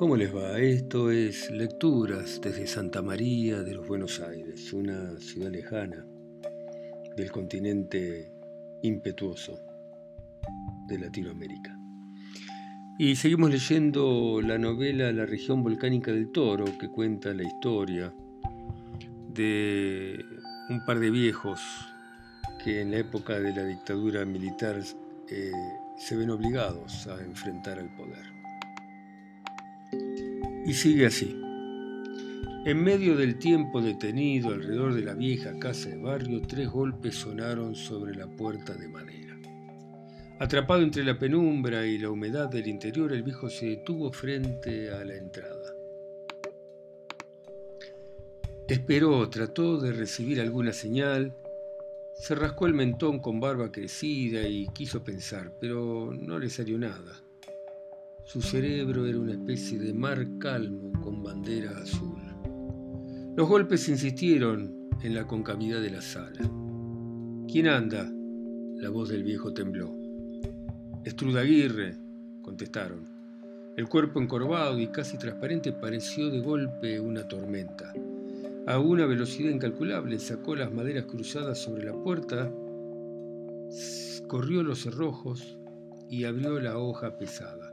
¿Cómo 0.00 0.16
les 0.16 0.34
va? 0.34 0.58
Esto 0.58 1.10
es 1.10 1.50
Lecturas 1.50 2.40
desde 2.40 2.66
Santa 2.66 3.02
María 3.02 3.62
de 3.62 3.74
los 3.74 3.86
Buenos 3.86 4.18
Aires, 4.20 4.72
una 4.72 5.20
ciudad 5.20 5.50
lejana 5.50 6.06
del 7.18 7.30
continente 7.30 8.32
impetuoso 8.80 9.60
de 10.88 10.98
Latinoamérica. 11.00 11.78
Y 12.98 13.14
seguimos 13.14 13.50
leyendo 13.50 14.40
la 14.42 14.56
novela 14.56 15.12
La 15.12 15.26
región 15.26 15.62
volcánica 15.62 16.10
del 16.10 16.32
Toro, 16.32 16.64
que 16.78 16.88
cuenta 16.88 17.34
la 17.34 17.42
historia 17.42 18.10
de 19.34 20.24
un 20.70 20.82
par 20.86 20.98
de 20.98 21.10
viejos 21.10 21.60
que 22.64 22.80
en 22.80 22.92
la 22.92 22.96
época 22.96 23.38
de 23.38 23.54
la 23.54 23.64
dictadura 23.66 24.24
militar 24.24 24.80
eh, 25.28 25.52
se 25.98 26.16
ven 26.16 26.30
obligados 26.30 27.06
a 27.06 27.22
enfrentar 27.22 27.78
al 27.78 27.94
poder. 27.96 28.39
Y 30.70 30.72
sigue 30.72 31.06
así. 31.06 31.36
En 32.64 32.80
medio 32.80 33.16
del 33.16 33.40
tiempo 33.40 33.82
detenido 33.82 34.50
alrededor 34.50 34.94
de 34.94 35.02
la 35.02 35.14
vieja 35.14 35.58
casa 35.58 35.88
de 35.88 35.96
barrio, 35.96 36.40
tres 36.42 36.70
golpes 36.70 37.16
sonaron 37.16 37.74
sobre 37.74 38.14
la 38.14 38.28
puerta 38.28 38.74
de 38.74 38.86
madera. 38.86 39.36
Atrapado 40.38 40.82
entre 40.82 41.02
la 41.02 41.18
penumbra 41.18 41.84
y 41.84 41.98
la 41.98 42.08
humedad 42.08 42.48
del 42.48 42.68
interior, 42.68 43.12
el 43.12 43.24
viejo 43.24 43.50
se 43.50 43.66
detuvo 43.66 44.12
frente 44.12 44.92
a 44.92 45.04
la 45.04 45.16
entrada. 45.16 45.74
Esperó, 48.68 49.28
trató 49.28 49.80
de 49.80 49.90
recibir 49.90 50.40
alguna 50.40 50.72
señal, 50.72 51.34
se 52.14 52.36
rascó 52.36 52.68
el 52.68 52.74
mentón 52.74 53.18
con 53.18 53.40
barba 53.40 53.72
crecida 53.72 54.46
y 54.46 54.68
quiso 54.68 55.02
pensar, 55.02 55.50
pero 55.60 56.12
no 56.16 56.38
le 56.38 56.48
salió 56.48 56.78
nada. 56.78 57.24
Su 58.32 58.40
cerebro 58.40 59.06
era 59.06 59.18
una 59.18 59.32
especie 59.32 59.76
de 59.76 59.92
mar 59.92 60.24
calmo 60.38 60.92
con 61.00 61.20
bandera 61.20 61.76
azul. 61.76 62.20
Los 63.34 63.48
golpes 63.48 63.88
insistieron 63.88 64.88
en 65.02 65.16
la 65.16 65.26
concavidad 65.26 65.80
de 65.80 65.90
la 65.90 66.00
sala. 66.00 66.38
¿Quién 67.50 67.66
anda? 67.66 68.08
La 68.76 68.88
voz 68.88 69.08
del 69.08 69.24
viejo 69.24 69.52
tembló. 69.52 69.92
Estrudaguirre, 71.04 71.96
contestaron. 72.42 73.04
El 73.76 73.88
cuerpo 73.88 74.20
encorvado 74.20 74.78
y 74.78 74.86
casi 74.92 75.18
transparente 75.18 75.72
pareció 75.72 76.30
de 76.30 76.38
golpe 76.38 77.00
una 77.00 77.26
tormenta. 77.26 77.92
A 78.68 78.78
una 78.78 79.06
velocidad 79.06 79.50
incalculable 79.50 80.20
sacó 80.20 80.54
las 80.54 80.72
maderas 80.72 81.06
cruzadas 81.06 81.58
sobre 81.58 81.82
la 81.82 81.94
puerta, 81.94 82.48
corrió 84.28 84.62
los 84.62 84.82
cerrojos 84.82 85.58
y 86.08 86.22
abrió 86.22 86.60
la 86.60 86.78
hoja 86.78 87.18
pesada. 87.18 87.69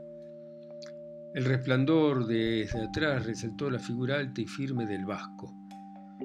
El 1.38 1.44
resplandor 1.44 2.26
desde 2.26 2.82
atrás 2.82 3.24
resaltó 3.24 3.70
la 3.70 3.78
figura 3.78 4.16
alta 4.16 4.40
y 4.40 4.46
firme 4.46 4.86
del 4.86 5.06
vasco. 5.06 5.54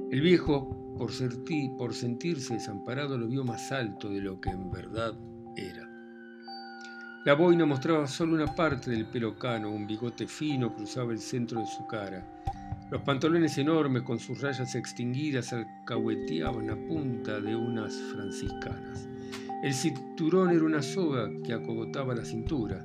El 0.10 0.22
viejo, 0.22 0.96
por, 0.98 1.94
sentirse 1.94 2.56
desamparado, 2.56 3.16
lo 3.16 3.28
vio 3.28 3.44
más 3.44 3.72
alto 3.72 4.10
de 4.10 4.22
lo 4.22 4.42
que 4.42 4.50
en 4.50 4.72
verdad 4.72 5.14
era. 5.56 5.88
La 7.26 7.36
boina 7.36 7.64
mostraba 7.64 8.08
solo 8.08 8.34
una 8.34 8.56
parte 8.56 8.90
del 8.90 9.06
pelo 9.06 9.38
cano, 9.38 9.70
un 9.70 9.86
bigote 9.86 10.26
fino 10.26 10.74
cruzaba 10.74 11.12
el 11.12 11.20
centro 11.20 11.60
de 11.60 11.68
su 11.68 11.86
cara. 11.86 12.42
Los 12.90 13.04
pantalones 13.04 13.56
enormes 13.60 14.02
con 14.02 14.18
sus 14.18 14.42
rayas 14.42 14.74
extinguidas 14.74 15.54
alcahueteaban 15.54 16.66
la 16.66 16.88
punta 16.88 17.40
de 17.40 17.56
unas 17.56 17.94
franciscanas. 18.12 19.08
El 19.62 19.76
cinturón 19.76 20.50
era 20.50 20.64
una 20.64 20.82
soga 20.82 21.30
que 21.46 21.54
acogotaba 21.54 22.16
la 22.16 22.26
cintura. 22.26 22.84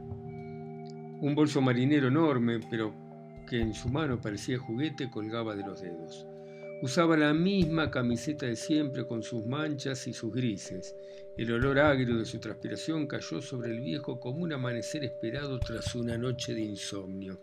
Un 1.20 1.34
bolso 1.34 1.61
marinero 1.61 2.08
enorme, 2.08 2.61
pero 2.70 2.94
que 3.48 3.61
en 3.61 3.74
su 3.74 3.88
mano 3.88 4.20
parecía 4.20 4.58
juguete, 4.58 5.11
colgaba 5.11 5.56
de 5.56 5.64
los 5.64 5.80
dedos. 5.80 6.27
Usaba 6.80 7.17
la 7.17 7.34
misma 7.34 7.90
camiseta 7.90 8.46
de 8.46 8.55
siempre 8.55 9.05
con 9.05 9.24
sus 9.24 9.45
manchas 9.46 10.07
y 10.07 10.12
sus 10.12 10.33
grises. 10.33 10.95
El 11.36 11.52
olor 11.52 11.80
agrio 11.80 12.18
de 12.18 12.24
su 12.24 12.39
transpiración 12.39 13.08
cayó 13.08 13.42
sobre 13.42 13.73
el 13.73 13.80
viejo 13.80 14.20
como 14.20 14.45
un 14.45 14.52
amanecer 14.52 15.02
esperado 15.02 15.58
tras 15.58 15.95
una 15.96 16.17
noche 16.17 16.55
de 16.55 16.61
insomnio. 16.61 17.40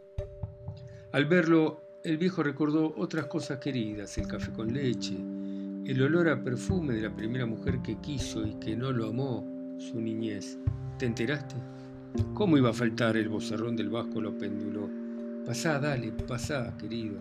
Al 1.12 1.26
verlo, 1.26 2.00
el 2.04 2.18
viejo 2.18 2.44
recordó 2.44 2.94
otras 2.96 3.26
cosas 3.26 3.60
queridas, 3.60 4.18
el 4.18 4.28
café 4.28 4.54
con 4.54 4.74
leche, 4.74 5.16
el 5.16 6.02
olor 6.02 6.30
a 6.30 6.42
perfume 6.42 6.94
de 6.94 7.02
la 7.02 7.14
primera 7.14 7.46
mujer 7.46 7.82
que 7.84 8.00
quiso 8.00 8.46
y 8.46 8.56
que 8.56 8.76
no 8.78 8.94
lo 8.94 9.10
amó, 9.10 9.46
su 9.80 10.00
niñez. 10.00 10.58
¿Te 10.98 11.08
enteraste? 11.08 11.56
¿Cómo 12.34 12.58
iba 12.58 12.70
a 12.70 12.74
faltar 12.74 13.18
el 13.18 13.30
bozarrón 13.30 13.76
del 13.76 13.90
vasco 13.90 14.22
lo 14.22 14.38
penduló? 14.38 14.90
Pasá, 15.46 15.80
dale, 15.80 16.12
pasá, 16.12 16.76
querido. 16.78 17.18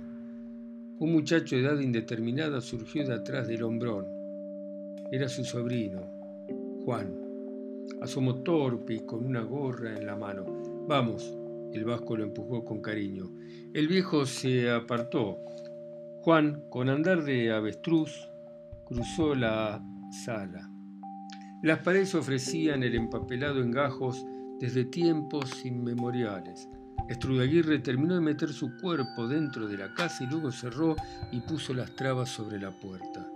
Un 0.98 1.12
muchacho 1.12 1.56
de 1.56 1.62
edad 1.62 1.78
indeterminada 1.78 2.60
surgió 2.60 3.06
de 3.06 3.14
atrás 3.14 3.48
del 3.48 3.62
hombrón. 3.64 4.06
Era 5.10 5.28
su 5.28 5.44
sobrino, 5.44 6.00
Juan. 6.84 7.12
Asomó 8.00 8.42
torpe 8.42 8.94
y 8.94 9.00
con 9.00 9.24
una 9.24 9.42
gorra 9.42 9.96
en 9.96 10.06
la 10.06 10.16
mano. 10.16 10.44
Vamos, 10.88 11.36
el 11.72 11.84
vasco 11.84 12.16
lo 12.16 12.24
empujó 12.24 12.64
con 12.64 12.80
cariño. 12.80 13.30
El 13.72 13.88
viejo 13.88 14.26
se 14.26 14.70
apartó. 14.70 15.38
Juan, 16.20 16.64
con 16.70 16.88
andar 16.88 17.24
de 17.24 17.52
avestruz, 17.52 18.30
cruzó 18.84 19.34
la 19.34 19.82
sala. 20.24 20.70
Las 21.62 21.80
paredes 21.80 22.14
ofrecían 22.14 22.82
el 22.82 22.94
empapelado 22.94 23.60
en 23.60 23.70
gajos 23.70 24.24
desde 24.60 24.84
tiempos 24.84 25.64
inmemoriales. 25.64 26.68
Estrudaguirre 27.08 27.80
terminó 27.80 28.14
de 28.14 28.20
meter 28.20 28.50
su 28.50 28.76
cuerpo 28.78 29.28
dentro 29.28 29.68
de 29.68 29.76
la 29.76 29.92
casa 29.94 30.24
y 30.24 30.26
luego 30.26 30.50
cerró 30.50 30.96
y 31.30 31.40
puso 31.40 31.74
las 31.74 31.94
trabas 31.96 32.30
sobre 32.30 32.58
la 32.58 32.70
puerta. 32.70 33.28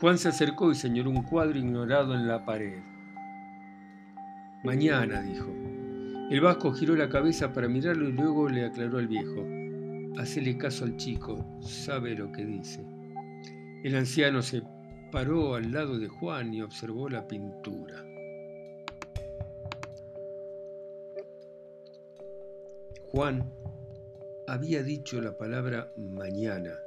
Juan 0.00 0.18
se 0.18 0.28
acercó 0.28 0.72
y 0.72 0.74
señaló 0.74 1.10
un 1.10 1.22
cuadro 1.22 1.58
ignorado 1.58 2.14
en 2.14 2.26
la 2.26 2.44
pared. 2.44 2.82
Mañana, 4.64 5.20
dijo. 5.22 5.46
El 6.30 6.40
vasco 6.40 6.72
giró 6.72 6.96
la 6.96 7.08
cabeza 7.08 7.52
para 7.52 7.68
mirarlo 7.68 8.08
y 8.08 8.12
luego 8.12 8.48
le 8.48 8.64
aclaró 8.64 8.98
al 8.98 9.06
viejo. 9.06 9.46
Hacele 10.18 10.56
caso 10.58 10.84
al 10.84 10.96
chico, 10.96 11.44
sabe 11.60 12.16
lo 12.16 12.32
que 12.32 12.44
dice. 12.44 12.84
El 13.84 13.94
anciano 13.94 14.42
se 14.42 14.62
paró 15.12 15.54
al 15.54 15.72
lado 15.72 15.98
de 15.98 16.08
Juan 16.08 16.52
y 16.54 16.62
observó 16.62 17.08
la 17.08 17.28
pintura. 17.28 18.11
Juan 23.12 23.44
había 24.46 24.82
dicho 24.82 25.20
la 25.20 25.36
palabra 25.36 25.92
mañana. 25.98 26.78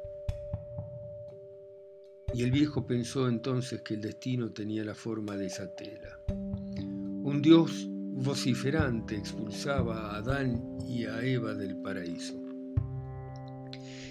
Y 2.33 2.41
el 2.41 2.49
viejo 2.49 2.87
pensó 2.87 3.27
entonces 3.27 3.83
que 3.83 3.93
el 3.93 4.01
destino 4.01 4.51
tenía 4.51 4.83
la 4.83 4.95
forma 4.95 5.37
de 5.37 5.45
esa 5.45 5.67
tela. 5.75 6.19
Un 6.29 7.43
dios 7.43 7.87
vociferante 7.87 9.15
expulsaba 9.15 10.13
a 10.13 10.15
Adán 10.15 10.79
y 10.87 11.05
a 11.05 11.21
Eva 11.23 11.53
del 11.53 11.77
paraíso. 11.77 12.33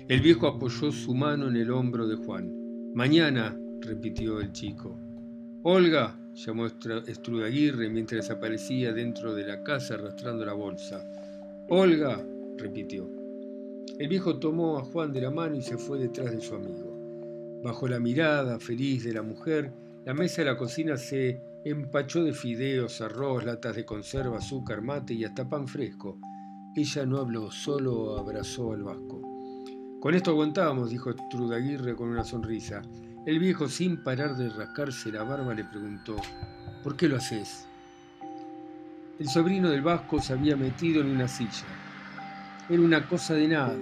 El 0.06 0.20
viejo 0.20 0.46
apoyó 0.46 0.92
su 0.92 1.16
mano 1.16 1.48
en 1.48 1.56
el 1.56 1.72
hombro 1.72 2.06
de 2.06 2.14
Juan. 2.14 2.92
Mañana, 2.94 3.58
repitió 3.80 4.38
el 4.38 4.52
chico. 4.52 4.96
Olga, 5.64 6.16
llamó 6.32 6.66
Estrudaguirre 6.66 7.88
mientras 7.88 8.30
aparecía 8.30 8.92
dentro 8.92 9.34
de 9.34 9.48
la 9.48 9.64
casa 9.64 9.94
arrastrando 9.94 10.44
la 10.44 10.52
bolsa. 10.52 11.04
Olga, 11.70 12.22
repitió. 12.58 13.10
El 13.98 14.08
viejo 14.08 14.38
tomó 14.38 14.76
a 14.76 14.84
Juan 14.84 15.14
de 15.14 15.22
la 15.22 15.30
mano 15.30 15.56
y 15.56 15.62
se 15.62 15.78
fue 15.78 15.98
detrás 15.98 16.30
de 16.30 16.42
su 16.42 16.54
amigo. 16.54 17.60
Bajo 17.64 17.88
la 17.88 17.98
mirada 17.98 18.60
feliz 18.60 19.02
de 19.04 19.14
la 19.14 19.22
mujer, 19.22 19.72
la 20.04 20.12
mesa 20.12 20.42
de 20.42 20.50
la 20.50 20.58
cocina 20.58 20.98
se 20.98 21.40
empachó 21.64 22.22
de 22.22 22.34
fideos, 22.34 23.00
arroz, 23.00 23.46
latas 23.46 23.76
de 23.76 23.86
conserva, 23.86 24.36
azúcar, 24.36 24.82
mate 24.82 25.14
y 25.14 25.24
hasta 25.24 25.48
pan 25.48 25.66
fresco. 25.66 26.18
Ella 26.76 27.06
no 27.06 27.16
habló, 27.16 27.50
solo 27.50 28.18
abrazó 28.18 28.72
al 28.72 28.82
vasco. 28.82 29.22
Con 30.00 30.14
esto 30.14 30.32
aguantábamos, 30.32 30.90
dijo 30.90 31.14
Trudaguirre 31.30 31.96
con 31.96 32.10
una 32.10 32.24
sonrisa. 32.24 32.82
El 33.24 33.38
viejo, 33.38 33.68
sin 33.68 34.02
parar 34.04 34.36
de 34.36 34.50
rascarse 34.50 35.10
la 35.10 35.22
barba, 35.22 35.54
le 35.54 35.64
preguntó, 35.64 36.16
¿por 36.82 36.94
qué 36.94 37.08
lo 37.08 37.16
haces? 37.16 37.66
El 39.16 39.28
sobrino 39.28 39.70
del 39.70 39.82
vasco 39.82 40.20
se 40.20 40.32
había 40.32 40.56
metido 40.56 41.00
en 41.00 41.06
una 41.06 41.28
silla. 41.28 41.66
Era 42.68 42.82
una 42.82 43.08
cosa 43.08 43.34
de 43.34 43.46
nada. 43.46 43.78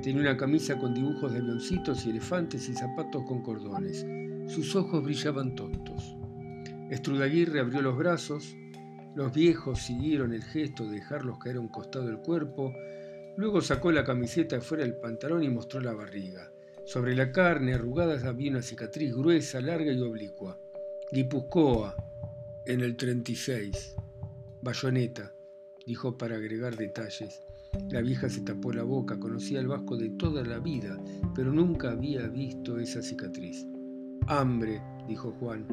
Tenía 0.00 0.20
una 0.20 0.36
camisa 0.36 0.78
con 0.78 0.94
dibujos 0.94 1.32
de 1.32 1.38
avioncitos 1.38 2.06
y 2.06 2.10
elefantes 2.10 2.68
y 2.68 2.74
zapatos 2.74 3.24
con 3.26 3.42
cordones. 3.42 4.06
Sus 4.46 4.76
ojos 4.76 5.02
brillaban 5.02 5.56
tontos. 5.56 6.14
Estrudaguirre 6.88 7.58
abrió 7.58 7.82
los 7.82 7.98
brazos. 7.98 8.54
Los 9.16 9.34
viejos 9.34 9.80
siguieron 9.80 10.32
el 10.32 10.44
gesto 10.44 10.84
de 10.84 11.00
dejarlos 11.00 11.38
caer 11.38 11.56
a 11.56 11.60
un 11.60 11.68
costado 11.68 12.06
del 12.06 12.18
cuerpo. 12.18 12.72
Luego 13.36 13.62
sacó 13.62 13.90
la 13.90 14.04
camiseta 14.04 14.60
fuera 14.60 14.84
del 14.84 14.94
pantalón 14.94 15.42
y 15.42 15.48
mostró 15.48 15.80
la 15.80 15.94
barriga. 15.94 16.48
Sobre 16.86 17.16
la 17.16 17.32
carne 17.32 17.74
arrugada 17.74 18.16
había 18.28 18.52
una 18.52 18.62
cicatriz 18.62 19.16
gruesa, 19.16 19.60
larga 19.60 19.90
y 19.90 20.00
oblicua. 20.00 20.56
Guipuzcoa, 21.10 21.96
en 22.66 22.82
el 22.82 22.96
36. 22.96 23.96
Bayoneta, 24.62 25.32
dijo 25.86 26.18
para 26.18 26.36
agregar 26.36 26.76
detalles. 26.76 27.42
La 27.88 28.02
vieja 28.02 28.28
se 28.28 28.42
tapó 28.42 28.72
la 28.72 28.82
boca, 28.82 29.18
conocía 29.18 29.60
al 29.60 29.68
vasco 29.68 29.96
de 29.96 30.10
toda 30.10 30.44
la 30.44 30.58
vida, 30.58 30.98
pero 31.34 31.50
nunca 31.50 31.92
había 31.92 32.26
visto 32.28 32.78
esa 32.78 33.00
cicatriz. 33.00 33.66
Hambre, 34.26 34.82
dijo 35.08 35.32
Juan. 35.40 35.66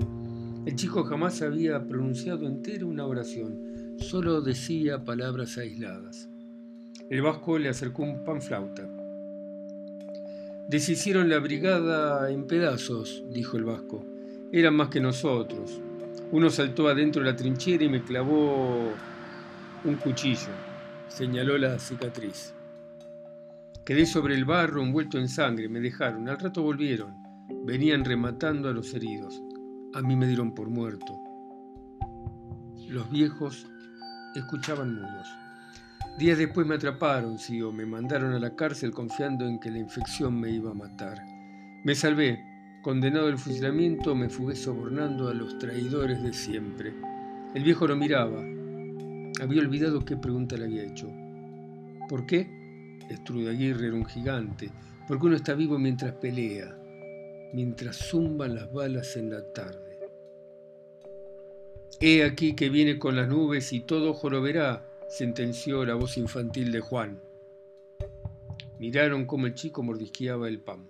El 0.65 0.75
chico 0.75 1.03
jamás 1.03 1.41
había 1.41 1.85
pronunciado 1.85 2.47
entera 2.47 2.85
una 2.85 3.05
oración, 3.05 3.95
solo 3.97 4.41
decía 4.41 5.03
palabras 5.03 5.57
aisladas. 5.57 6.29
El 7.09 7.21
vasco 7.21 7.57
le 7.57 7.69
acercó 7.69 8.03
un 8.03 8.23
panflauta. 8.23 8.87
Deshicieron 10.69 11.29
la 11.29 11.39
brigada 11.39 12.29
en 12.31 12.47
pedazos, 12.47 13.23
dijo 13.31 13.57
el 13.57 13.65
vasco. 13.65 14.05
Eran 14.51 14.75
más 14.75 14.89
que 14.89 15.01
nosotros. 15.01 15.81
Uno 16.31 16.50
saltó 16.50 16.89
adentro 16.89 17.24
de 17.24 17.31
la 17.31 17.38
trinchera 17.38 17.83
y 17.83 17.89
me 17.89 18.03
clavó 18.03 18.91
un 19.83 19.95
cuchillo. 19.95 20.51
Señaló 21.07 21.57
la 21.57 21.79
cicatriz. 21.79 22.53
Quedé 23.85 24.06
sobre 24.06 24.35
el 24.35 24.44
barro 24.44 24.83
envuelto 24.83 25.18
en 25.18 25.29
sangre. 25.29 25.69
Me 25.69 25.79
dejaron. 25.79 26.27
Al 26.27 26.38
rato 26.38 26.62
volvieron. 26.62 27.15
Venían 27.65 28.03
rematando 28.03 28.68
a 28.68 28.74
los 28.74 28.94
heridos. 28.94 29.41
A 29.94 30.01
mí 30.01 30.15
me 30.18 30.27
dieron 30.27 30.53
por 30.53 30.69
muerto. 30.69 31.18
Los 32.89 33.09
viejos 33.09 33.65
escuchaban 34.35 34.95
mudos. 34.95 35.27
Días 36.18 36.38
después 36.38 36.65
me 36.65 36.75
atraparon, 36.75 37.38
sí, 37.38 37.62
me 37.62 37.85
mandaron 37.85 38.33
a 38.33 38.39
la 38.39 38.56
cárcel 38.56 38.91
confiando 38.91 39.45
en 39.45 39.59
que 39.59 39.69
la 39.69 39.77
infección 39.77 40.39
me 40.39 40.50
iba 40.50 40.71
a 40.71 40.73
matar. 40.73 41.23
Me 41.83 41.94
salvé, 41.94 42.44
Condenado 42.87 43.27
al 43.27 43.37
fusilamiento, 43.37 44.15
me 44.15 44.29
fugué 44.29 44.55
sobornando 44.55 45.27
a 45.27 45.33
los 45.33 45.59
traidores 45.59 46.23
de 46.23 46.31
siempre. 46.31 46.93
El 47.53 47.65
viejo 47.65 47.85
lo 47.85 47.97
miraba. 47.97 48.39
Había 49.41 49.59
olvidado 49.59 50.05
qué 50.05 50.15
pregunta 50.15 50.55
le 50.55 50.63
había 50.63 50.85
hecho. 50.85 51.11
¿Por 52.07 52.25
qué? 52.25 52.47
Estrudaguirre 53.09 53.87
era 53.87 53.95
un 53.97 54.05
gigante. 54.05 54.71
Porque 55.05 55.25
uno 55.25 55.35
está 55.35 55.53
vivo 55.53 55.77
mientras 55.77 56.13
pelea, 56.13 56.79
mientras 57.51 57.97
zumban 57.97 58.55
las 58.55 58.71
balas 58.71 59.17
en 59.17 59.31
la 59.31 59.43
tarde. 59.51 59.99
He 61.99 62.23
aquí 62.23 62.55
que 62.55 62.69
viene 62.69 62.97
con 62.97 63.17
las 63.17 63.27
nubes 63.27 63.73
y 63.73 63.81
todo 63.81 64.11
ojo 64.11 64.29
verá, 64.41 64.85
sentenció 65.09 65.83
la 65.83 65.95
voz 65.95 66.17
infantil 66.17 66.71
de 66.71 66.79
Juan. 66.79 67.19
Miraron 68.79 69.25
cómo 69.25 69.45
el 69.45 69.55
chico 69.55 69.83
mordisqueaba 69.83 70.47
el 70.47 70.61
pan. 70.61 70.87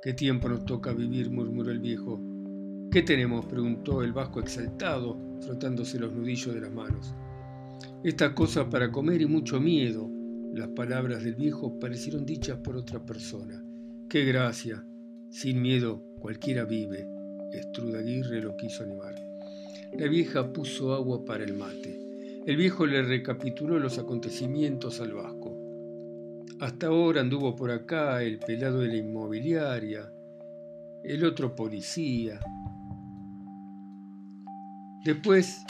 ¿Qué 0.00 0.14
tiempo 0.14 0.48
nos 0.48 0.64
toca 0.64 0.92
vivir? 0.92 1.28
murmuró 1.28 1.72
el 1.72 1.80
viejo. 1.80 2.20
¿Qué 2.92 3.02
tenemos? 3.02 3.46
preguntó 3.46 4.02
el 4.02 4.12
vasco 4.12 4.38
exaltado, 4.38 5.18
frotándose 5.40 5.98
los 5.98 6.12
nudillos 6.12 6.54
de 6.54 6.60
las 6.60 6.70
manos. 6.70 7.14
Esta 8.04 8.32
cosa 8.32 8.70
para 8.70 8.92
comer 8.92 9.22
y 9.22 9.26
mucho 9.26 9.60
miedo. 9.60 10.08
Las 10.54 10.68
palabras 10.68 11.24
del 11.24 11.34
viejo 11.34 11.80
parecieron 11.80 12.24
dichas 12.24 12.58
por 12.58 12.76
otra 12.76 13.04
persona. 13.04 13.60
¡Qué 14.08 14.24
gracia! 14.24 14.86
Sin 15.30 15.60
miedo 15.60 16.00
cualquiera 16.20 16.64
vive. 16.64 17.08
Estrudaguirre 17.52 18.40
lo 18.40 18.56
quiso 18.56 18.84
animar. 18.84 19.16
La 19.98 20.06
vieja 20.06 20.52
puso 20.52 20.94
agua 20.94 21.24
para 21.24 21.42
el 21.42 21.54
mate. 21.54 21.98
El 22.46 22.56
viejo 22.56 22.86
le 22.86 23.02
recapituló 23.02 23.80
los 23.80 23.98
acontecimientos 23.98 25.00
al 25.00 25.12
vasco. 25.12 25.37
Hasta 26.60 26.88
ahora 26.88 27.20
anduvo 27.20 27.54
por 27.54 27.70
acá 27.70 28.20
el 28.22 28.40
pelado 28.40 28.80
de 28.80 28.88
la 28.88 28.96
inmobiliaria, 28.96 30.12
el 31.04 31.24
otro 31.24 31.54
policía. 31.54 32.40
Después 35.04 35.64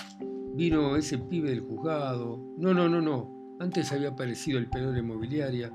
vino 0.54 0.96
ese 0.96 1.18
pibe 1.18 1.50
del 1.50 1.60
juzgado. 1.60 2.38
No, 2.56 2.72
no, 2.72 2.88
no, 2.88 3.02
no. 3.02 3.56
Antes 3.60 3.92
había 3.92 4.08
aparecido 4.08 4.58
el 4.58 4.70
pelado 4.70 4.92
de 4.92 5.02
la 5.02 5.04
inmobiliaria. 5.04 5.70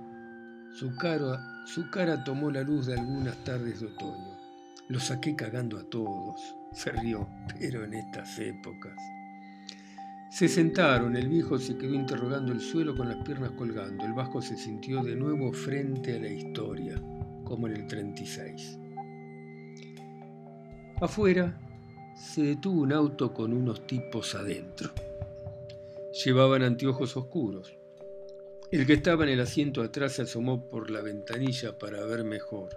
Su 0.71 0.95
cara, 0.95 1.39
su 1.68 1.92
cara 1.92 2.24
tomó 2.24 2.50
la 2.50 2.63
luz 2.63 2.88
de 2.88 2.95
algunas 3.00 3.38
tardes 3.44 3.81
de 3.81 3.88
otoño. 3.88 4.39
Lo 4.88 5.00
saqué 5.00 5.36
cagando 5.36 5.77
a 5.77 5.83
todos. 5.83 6.42
Se 6.71 6.92
rió, 6.92 7.27
pero 7.59 7.83
en 7.83 7.94
estas 7.94 8.39
épocas. 8.39 8.98
Se 10.33 10.47
sentaron, 10.47 11.15
el 11.15 11.27
viejo 11.27 11.59
se 11.59 11.77
quedó 11.77 11.94
interrogando 11.94 12.53
el 12.53 12.59
suelo 12.59 12.95
con 12.95 13.07
las 13.07 13.24
piernas 13.24 13.51
colgando. 13.51 14.03
El 14.03 14.13
vasco 14.13 14.41
se 14.41 14.57
sintió 14.57 15.03
de 15.03 15.15
nuevo 15.15 15.53
frente 15.53 16.15
a 16.15 16.19
la 16.19 16.27
historia, 16.27 17.00
como 17.44 17.68
en 17.68 17.75
el 17.75 17.85
36. 17.85 18.80
Afuera 21.00 21.56
se 22.15 22.41
detuvo 22.45 22.81
un 22.81 22.94
auto 22.94 23.31
con 23.31 23.53
unos 23.53 23.85
tipos 23.85 24.33
adentro. 24.33 24.89
Llevaban 26.25 26.63
anteojos 26.63 27.15
oscuros. 27.15 27.77
El 28.71 28.88
que 28.88 28.94
estaba 28.94 29.25
en 29.25 29.30
el 29.30 29.39
asiento 29.39 29.83
atrás 29.83 30.13
se 30.13 30.24
asomó 30.24 30.68
por 30.68 30.89
la 30.89 31.01
ventanilla 31.01 31.77
para 31.77 32.03
ver 32.06 32.24
mejor. 32.24 32.69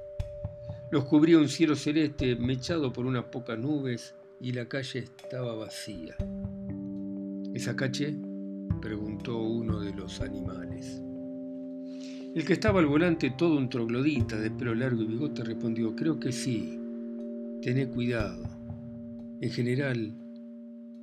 Los 0.90 1.06
cubría 1.06 1.38
un 1.38 1.48
cielo 1.48 1.74
celeste 1.74 2.36
mechado 2.36 2.92
por 2.92 3.06
unas 3.06 3.24
pocas 3.24 3.58
nubes 3.58 4.14
y 4.42 4.52
la 4.52 4.68
calle 4.68 4.98
estaba 4.98 5.54
vacía. 5.54 6.16
¿Es 7.56 7.66
caché? 7.72 8.14
preguntó 8.82 9.42
uno 9.42 9.80
de 9.80 9.90
los 9.94 10.20
animales. 10.20 11.02
El 12.34 12.44
que 12.44 12.52
estaba 12.52 12.80
al 12.80 12.86
volante, 12.86 13.30
todo 13.30 13.56
un 13.56 13.70
troglodita 13.70 14.38
de 14.38 14.50
pelo 14.50 14.74
largo 14.74 15.00
y 15.00 15.06
bigote, 15.06 15.42
respondió, 15.42 15.96
creo 15.96 16.20
que 16.20 16.32
sí. 16.32 16.78
Tené 17.62 17.88
cuidado. 17.88 18.42
En 19.40 19.50
general, 19.50 20.12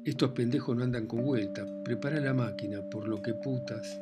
estos 0.06 0.30
pendejos 0.30 0.78
no 0.78 0.84
andan 0.84 1.08
con 1.08 1.26
vuelta. 1.26 1.66
Prepara 1.84 2.20
la 2.20 2.36
máquina, 2.36 2.88
por 2.88 3.08
lo 3.08 3.20
que 3.20 3.34
putas. 3.34 4.00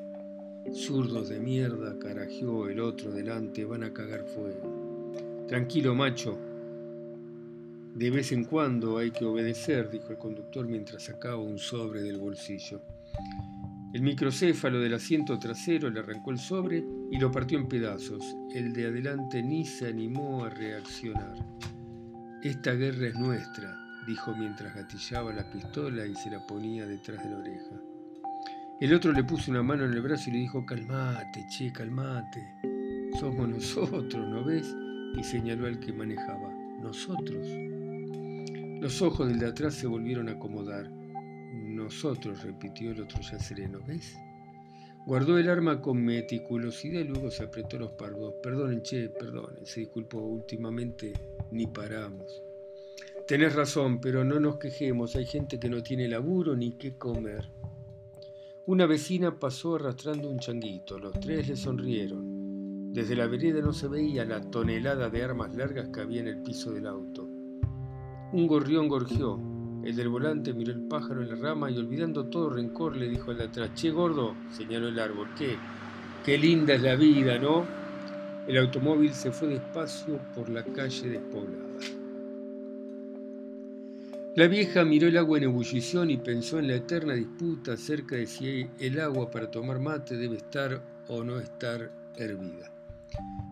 Zurdos 0.73 1.29
de 1.29 1.39
mierda, 1.39 1.97
carajeó 1.99 2.67
el 2.67 2.81
otro 2.81 3.13
delante, 3.13 3.63
van 3.63 3.85
a 3.85 3.93
cagar 3.93 4.25
fuego. 4.25 5.13
Tranquilo, 5.47 5.95
macho, 5.95 6.37
de 7.93 8.09
vez 8.09 8.31
en 8.31 8.45
cuando 8.45 8.97
hay 8.97 9.11
que 9.11 9.25
obedecer, 9.25 9.89
dijo 9.89 10.11
el 10.11 10.17
conductor 10.17 10.65
mientras 10.65 11.03
sacaba 11.03 11.37
un 11.37 11.59
sobre 11.59 12.01
del 12.01 12.17
bolsillo. 12.17 12.81
El 13.93 14.01
microcéfalo 14.03 14.79
del 14.79 14.93
asiento 14.93 15.37
trasero 15.37 15.89
le 15.89 15.99
arrancó 15.99 16.31
el 16.31 16.39
sobre 16.39 16.85
y 17.11 17.17
lo 17.17 17.29
partió 17.29 17.59
en 17.59 17.67
pedazos. 17.67 18.23
El 18.55 18.71
de 18.71 18.87
adelante 18.87 19.43
ni 19.43 19.65
se 19.65 19.87
animó 19.87 20.45
a 20.45 20.49
reaccionar. 20.49 21.35
Esta 22.41 22.71
guerra 22.71 23.07
es 23.07 23.15
nuestra, 23.15 23.75
dijo 24.07 24.33
mientras 24.35 24.73
gatillaba 24.73 25.33
la 25.33 25.51
pistola 25.51 26.05
y 26.05 26.15
se 26.15 26.31
la 26.31 26.47
ponía 26.47 26.85
detrás 26.85 27.21
de 27.21 27.29
la 27.29 27.37
oreja. 27.37 27.75
El 28.79 28.93
otro 28.93 29.11
le 29.11 29.25
puso 29.25 29.51
una 29.51 29.61
mano 29.61 29.83
en 29.83 29.93
el 29.93 30.01
brazo 30.01 30.29
y 30.29 30.33
le 30.33 30.39
dijo, 30.39 30.65
calmate, 30.65 31.45
che, 31.49 31.71
calmate. 31.73 32.41
Somos 33.19 33.49
nosotros, 33.49 34.27
¿no 34.27 34.45
ves? 34.45 34.73
Y 35.19 35.23
señaló 35.23 35.67
al 35.67 35.79
que 35.79 35.91
manejaba. 35.91 36.49
Nosotros. 36.81 37.70
Los 38.81 38.99
ojos 39.03 39.27
del 39.27 39.37
de 39.37 39.45
atrás 39.45 39.75
se 39.75 39.85
volvieron 39.85 40.27
a 40.27 40.31
acomodar. 40.31 40.89
Nosotros, 40.89 42.41
repitió 42.41 42.89
el 42.89 43.01
otro 43.01 43.21
ya 43.21 43.37
sereno, 43.37 43.79
¿ves? 43.85 44.17
Guardó 45.05 45.37
el 45.37 45.49
arma 45.49 45.79
con 45.79 46.03
meticulosidad 46.03 47.01
y 47.01 47.03
luego 47.03 47.29
se 47.29 47.43
apretó 47.43 47.77
los 47.77 47.91
pardos. 47.91 48.33
Perdonen, 48.41 48.81
che, 48.81 49.09
perdonen, 49.09 49.67
se 49.67 49.81
disculpó. 49.81 50.17
Últimamente 50.21 51.13
ni 51.51 51.67
paramos. 51.67 52.41
Tenés 53.27 53.53
razón, 53.53 54.01
pero 54.01 54.23
no 54.23 54.39
nos 54.39 54.57
quejemos. 54.57 55.15
Hay 55.15 55.27
gente 55.27 55.59
que 55.59 55.69
no 55.69 55.83
tiene 55.83 56.07
laburo 56.07 56.55
ni 56.55 56.71
qué 56.71 56.97
comer. 56.97 57.51
Una 58.65 58.87
vecina 58.87 59.39
pasó 59.39 59.75
arrastrando 59.75 60.27
un 60.27 60.39
changuito. 60.39 60.97
Los 60.97 61.19
tres 61.19 61.47
le 61.47 61.55
sonrieron. 61.55 62.91
Desde 62.91 63.15
la 63.15 63.27
vereda 63.27 63.61
no 63.61 63.73
se 63.73 63.87
veía 63.87 64.25
la 64.25 64.41
tonelada 64.41 65.11
de 65.11 65.23
armas 65.23 65.55
largas 65.55 65.89
que 65.89 66.01
había 66.01 66.21
en 66.21 66.29
el 66.29 66.41
piso 66.41 66.71
del 66.71 66.87
auto. 66.87 67.20
Un 68.33 68.47
gorrión 68.47 68.87
gorgió. 68.87 69.37
El 69.83 69.95
del 69.95 70.07
volante 70.07 70.53
miró 70.53 70.71
el 70.71 70.83
pájaro 70.83 71.21
en 71.21 71.29
la 71.29 71.35
rama 71.35 71.69
y 71.69 71.77
olvidando 71.77 72.27
todo 72.27 72.49
rencor 72.49 72.95
le 72.95 73.09
dijo 73.09 73.31
al 73.31 73.37
de 73.37 73.43
atrás, 73.45 73.71
Che 73.73 73.91
gordo, 73.91 74.35
señaló 74.51 74.87
el 74.87 74.99
árbol, 74.99 75.27
¿qué? 75.37 75.57
Qué 76.23 76.37
linda 76.37 76.75
es 76.75 76.81
la 76.81 76.95
vida, 76.95 77.37
¿no? 77.37 77.65
El 78.47 78.57
automóvil 78.57 79.13
se 79.13 79.31
fue 79.31 79.49
despacio 79.49 80.17
por 80.33 80.49
la 80.49 80.63
calle 80.63 81.09
despoblada. 81.09 81.65
La 84.37 84.47
vieja 84.47 84.85
miró 84.85 85.09
el 85.09 85.17
agua 85.17 85.37
en 85.39 85.43
ebullición 85.43 86.09
y 86.09 86.15
pensó 86.15 86.57
en 86.57 86.69
la 86.69 86.75
eterna 86.75 87.15
disputa 87.15 87.73
acerca 87.73 88.15
de 88.15 88.27
si 88.27 88.65
el 88.79 88.99
agua 89.01 89.29
para 89.29 89.51
tomar 89.51 89.81
mate 89.81 90.15
debe 90.15 90.37
estar 90.37 90.81
o 91.09 91.21
no 91.21 91.37
estar 91.37 91.91
hervida. 92.15 92.71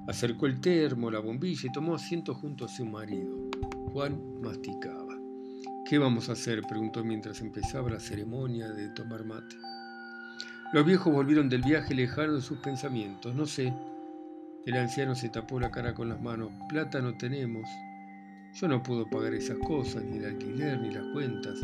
Acercó 0.08 0.46
el 0.46 0.62
termo, 0.62 1.12
la 1.12 1.20
bombilla 1.20 1.68
y 1.68 1.72
tomó 1.74 1.96
asiento 1.96 2.34
junto 2.34 2.64
a 2.64 2.70
su 2.70 2.86
marido. 2.86 3.50
Juan 3.94 4.42
masticaba. 4.42 5.18
¿Qué 5.86 5.98
vamos 5.98 6.30
a 6.30 6.34
hacer? 6.34 6.62
preguntó 6.70 7.04
mientras 7.04 7.42
empezaba 7.42 7.90
la 7.90 8.00
ceremonia 8.00 8.70
de 8.70 8.90
tomar 8.90 9.26
mate. 9.26 9.56
Los 10.72 10.86
viejos 10.86 11.12
volvieron 11.12 11.50
del 11.50 11.64
viaje 11.64 11.96
lejano 11.96 12.34
de 12.34 12.42
sus 12.42 12.60
pensamientos. 12.60 13.34
No 13.34 13.48
sé. 13.48 13.74
El 14.66 14.78
anciano 14.78 15.16
se 15.16 15.30
tapó 15.30 15.60
la 15.60 15.72
cara 15.72 15.96
con 15.96 16.10
las 16.10 16.22
manos. 16.22 16.52
Plata 16.70 17.02
no 17.02 17.18
tenemos. 17.18 17.68
Yo 18.54 18.68
no 18.68 18.84
puedo 18.84 19.10
pagar 19.10 19.34
esas 19.34 19.58
cosas, 19.58 20.04
ni 20.04 20.18
el 20.18 20.26
alquiler, 20.26 20.80
ni 20.80 20.92
las 20.92 21.06
cuentas. 21.12 21.60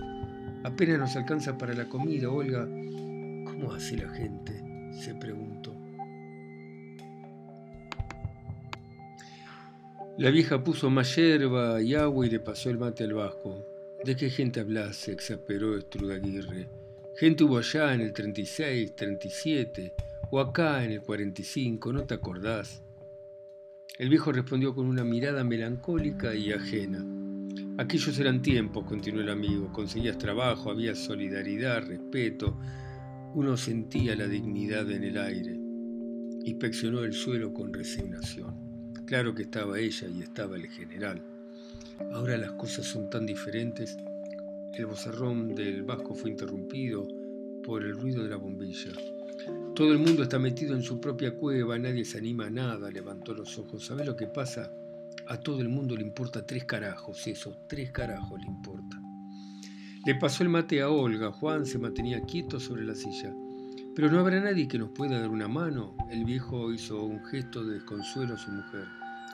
Apenas 0.63 0.98
nos 0.98 1.15
alcanza 1.15 1.55
para 1.58 1.75
la 1.75 1.86
comida, 1.86 2.32
Olga. 2.32 2.65
¿Cómo 2.65 3.72
hace 3.72 3.98
la 3.98 4.10
gente? 4.10 4.63
se 4.91 5.13
preguntó. 5.13 5.75
La 10.18 10.30
vieja 10.30 10.64
puso 10.64 10.90
más 10.90 11.14
hierba 11.14 11.82
y 11.82 11.94
agua 11.94 12.26
y 12.26 12.30
le 12.30 12.40
pasó 12.40 12.70
el 12.70 12.78
mate 12.78 13.04
al 13.04 13.14
vasco. 13.16 13.66
¿De 14.02 14.16
qué 14.16 14.30
gente 14.30 14.62
hablas? 14.62 14.96
se 14.96 15.12
exasperó 15.12 15.78
Estrudaguirre. 15.78 16.70
Gente 17.18 17.44
hubo 17.44 17.58
allá 17.58 17.94
en 17.94 18.00
el 18.00 18.14
36, 18.14 18.96
37, 18.96 19.94
o 20.32 20.40
acá 20.40 20.86
en 20.86 20.92
el 20.92 21.02
45, 21.02 21.92
¿no 21.92 22.04
te 22.06 22.14
acordás? 22.14 22.82
El 23.98 24.08
viejo 24.08 24.32
respondió 24.32 24.74
con 24.74 24.86
una 24.86 25.04
mirada 25.04 25.44
melancólica 25.44 26.34
y 26.34 26.54
ajena. 26.54 27.06
Aquellos 27.78 28.18
eran 28.18 28.42
tiempos, 28.42 28.86
continuó 28.86 29.20
el 29.22 29.30
amigo. 29.30 29.74
Conseguías 29.74 30.18
trabajo, 30.18 30.72
había 30.72 30.96
solidaridad, 30.96 31.86
respeto. 31.86 32.58
Uno 33.34 33.58
sentía 33.58 34.16
la 34.16 34.30
dignidad 34.30 34.90
en 34.92 35.04
el 35.04 35.18
aire. 35.18 35.60
Inspeccionó 36.46 37.04
el 37.04 37.12
suelo 37.12 37.54
con 37.54 37.74
resignación. 37.74 38.65
Claro 39.06 39.36
que 39.36 39.44
estaba 39.44 39.78
ella 39.80 40.08
y 40.08 40.24
estaba 40.24 40.56
el 40.56 40.68
general. 40.68 41.22
Ahora 42.12 42.38
las 42.38 42.54
cosas 42.54 42.88
son 42.88 43.10
tan 43.10 43.26
diferentes. 43.26 43.98
El 44.74 44.88
bozarrón 44.88 45.54
del 45.54 45.84
vasco 45.84 46.16
fue 46.16 46.32
interrumpido 46.32 47.08
por 47.64 47.84
el 47.84 47.94
ruido 47.94 48.24
de 48.24 48.30
la 48.30 48.38
bombilla. 48.38 48.92
Todo 49.76 49.92
el 49.92 50.00
mundo 50.00 50.24
está 50.24 50.40
metido 50.40 50.76
en 50.76 50.82
su 50.82 51.00
propia 51.00 51.36
cueva, 51.36 51.78
nadie 51.78 52.04
se 52.04 52.18
anima 52.18 52.48
a 52.48 52.50
nada, 52.50 52.90
levantó 52.90 53.34
los 53.34 53.60
ojos. 53.60 53.86
¿Sabes 53.86 54.08
lo 54.08 54.16
que 54.16 54.28
pasa? 54.28 54.72
A 55.28 55.40
todo 55.40 55.62
el 55.62 55.70
mundo 55.70 55.96
le 55.96 56.02
importa 56.02 56.46
tres 56.46 56.66
carajos, 56.66 57.28
eso, 57.28 57.56
tres 57.68 57.92
carajos 57.92 58.40
le 58.40 58.48
importa. 58.48 59.00
Le 60.06 60.16
pasó 60.16 60.44
el 60.44 60.50
mate 60.50 60.82
a 60.82 60.90
Olga, 60.90 61.32
Juan 61.32 61.66
se 61.66 61.78
mantenía 61.78 62.22
quieto 62.22 62.60
sobre 62.60 62.84
la 62.84 62.96
silla. 62.96 63.36
Pero 63.96 64.12
no 64.12 64.20
habrá 64.20 64.42
nadie 64.42 64.68
que 64.68 64.78
nos 64.78 64.90
pueda 64.90 65.20
dar 65.20 65.30
una 65.30 65.48
mano. 65.48 65.96
El 66.10 66.25
viejo 66.25 66.74
hizo 66.74 67.06
un 67.06 67.24
gesto 67.25 67.64
de 67.64 67.75
desconsuelo 67.75 68.34
a 68.34 68.38
su 68.38 68.52
mujer. 68.52 68.86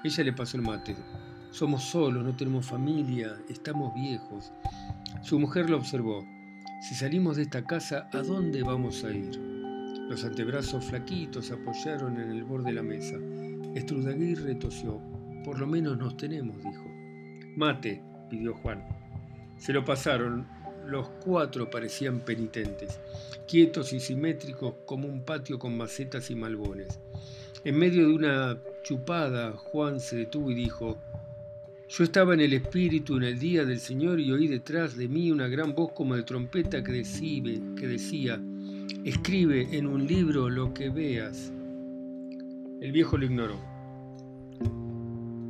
Ella 0.03 0.24
le 0.24 0.34
pasó 0.34 0.58
el 0.58 0.63
mate. 0.63 0.96
Somos 1.50 1.84
solos, 1.84 2.24
no 2.24 2.36
tenemos 2.36 2.68
familia, 2.68 3.36
estamos 3.50 3.94
viejos. 3.96 4.51
Su 5.24 5.39
mujer 5.39 5.68
lo 5.70 5.77
observó. 5.77 6.24
Si 6.88 6.94
salimos 6.94 7.38
de 7.38 7.44
esta 7.44 7.63
casa, 7.63 8.08
¿a 8.13 8.22
dónde 8.22 8.62
vamos 8.62 9.03
a 9.03 9.12
ir? 9.12 9.36
Los 10.10 10.24
antebrazos 10.25 10.86
flaquitos 10.86 11.48
se 11.48 11.53
apoyaron 11.56 12.20
en 12.20 12.30
el 12.32 12.44
borde 12.44 12.70
de 12.70 12.74
la 12.74 12.84
mesa. 12.84 13.18
Estrudaguirre 13.74 14.56
tosió. 14.56 15.01
Por 15.44 15.60
lo 15.60 15.65
menos 15.65 15.98
nos 15.98 16.18
tenemos, 16.18 16.58
dijo. 16.63 16.86
Mate, 17.56 18.03
pidió 18.30 18.53
Juan. 18.53 18.84
Se 19.58 19.74
lo 19.74 19.84
pasaron. 19.84 20.46
Los 20.86 21.08
cuatro 21.24 21.70
parecían 21.70 22.20
penitentes, 22.22 23.00
quietos 23.48 23.94
y 23.94 24.00
simétricos 24.00 24.74
como 24.86 25.08
un 25.08 25.24
patio 25.24 25.60
con 25.60 25.78
macetas 25.78 26.30
y 26.32 26.36
malbones. 26.36 27.00
En 27.64 27.78
medio 27.78 28.08
de 28.08 28.14
una 28.14 28.58
chupada, 28.84 29.52
Juan 29.54 30.00
se 30.00 30.18
detuvo 30.18 30.52
y 30.52 30.56
dijo, 30.56 30.98
yo 31.88 32.06
estaba 32.06 32.34
en 32.34 32.40
el 32.40 32.54
espíritu 32.54 33.18
en 33.18 33.24
el 33.24 33.38
día 33.38 33.66
del 33.66 33.80
Señor 33.80 34.20
y 34.20 34.32
oí 34.32 34.48
detrás 34.48 34.96
de 34.96 35.10
mí 35.10 35.30
una 35.30 35.48
gran 35.48 35.76
voz 35.76 35.92
como 35.92 36.16
de 36.16 36.24
trompeta 36.24 36.82
que, 36.82 37.04
que 37.76 37.88
decía, 37.88 38.42
escribe 39.04 39.68
en 39.78 39.88
un 39.88 40.08
libro 40.08 40.50
lo 40.50 40.74
que 40.74 40.90
veas. 40.90 41.52
El 42.80 42.92
viejo 42.94 43.18
lo 43.18 43.26
ignoró. 43.26 43.60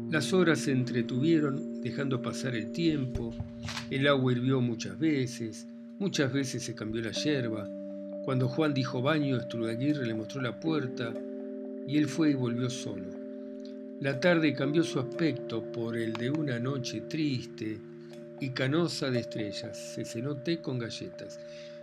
Las 0.10 0.34
horas 0.34 0.60
se 0.60 0.72
entretuvieron, 0.72 1.71
dejando 1.82 2.22
pasar 2.22 2.56
el 2.56 2.72
tiempo, 2.72 3.34
el 3.90 4.08
agua 4.08 4.32
hirvió 4.32 4.62
muchas 4.62 4.98
veces, 5.00 5.68
muchas 6.00 6.32
veces 6.32 6.64
se 6.64 6.76
cambió 6.76 7.02
la 7.02 7.12
yerba. 7.12 7.68
Cuando 8.24 8.48
Juan 8.48 8.74
dijo 8.74 9.02
baño, 9.02 9.38
Estrudaguirre 9.38 10.06
le 10.06 10.14
mostró 10.14 10.42
la 10.42 10.60
puerta 10.60 11.14
y 11.88 11.98
él 11.98 12.08
fue 12.08 12.32
y 12.32 12.36
volvió 12.36 12.70
solo. 12.70 13.08
La 14.00 14.20
tarde 14.20 14.54
cambió 14.54 14.84
su 14.84 15.00
aspecto 15.00 15.64
por 15.72 15.98
el 15.98 16.14
de 16.14 16.32
una 16.32 16.60
noche 16.60 17.02
triste 17.02 17.80
y 18.40 18.50
canosa 18.50 19.10
de 19.10 19.20
estrellas. 19.20 19.78
Se 19.78 20.06
cenó 20.06 20.36
té 20.38 20.60
con 20.60 20.80
galletas. 20.80 21.40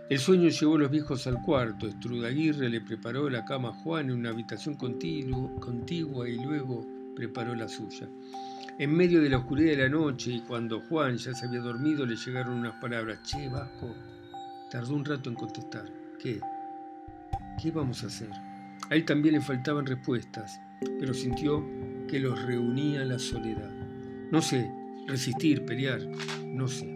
El 0.09 0.19
sueño 0.19 0.49
llevó 0.49 0.75
a 0.75 0.79
los 0.79 0.91
viejos 0.91 1.27
al 1.27 1.41
cuarto. 1.43 1.87
Estrudaguirre 1.87 2.69
le 2.69 2.81
preparó 2.81 3.29
la 3.29 3.45
cama 3.45 3.69
a 3.69 3.83
Juan 3.83 4.09
en 4.09 4.17
una 4.17 4.29
habitación 4.29 4.75
contigua 4.75 6.27
y 6.27 6.35
luego 6.35 6.98
preparó 7.19 7.53
la 7.53 7.67
suya. 7.67 8.07
En 8.77 8.95
medio 8.95 9.21
de 9.21 9.27
la 9.27 9.39
oscuridad 9.39 9.71
de 9.71 9.83
la 9.83 9.89
noche 9.89 10.31
y 10.31 10.39
cuando 10.39 10.79
Juan 10.79 11.17
ya 11.17 11.33
se 11.33 11.45
había 11.45 11.59
dormido 11.59 12.05
le 12.05 12.15
llegaron 12.15 12.59
unas 12.59 12.79
palabras. 12.79 13.19
Che, 13.23 13.49
Vasco. 13.49 13.93
Tardó 14.71 14.95
un 14.95 15.03
rato 15.03 15.29
en 15.29 15.35
contestar. 15.35 15.91
¿Qué? 16.17 16.39
¿Qué 17.61 17.71
vamos 17.71 18.03
a 18.03 18.07
hacer? 18.07 18.29
A 18.89 18.95
él 18.95 19.03
también 19.03 19.35
le 19.35 19.41
faltaban 19.41 19.85
respuestas, 19.85 20.61
pero 20.97 21.13
sintió 21.13 21.61
que 22.07 22.19
los 22.19 22.41
reunía 22.43 23.03
la 23.03 23.19
soledad. 23.19 23.69
No 24.31 24.41
sé, 24.41 24.71
resistir, 25.07 25.65
pelear, 25.65 25.99
no 26.45 26.69
sé. 26.69 26.87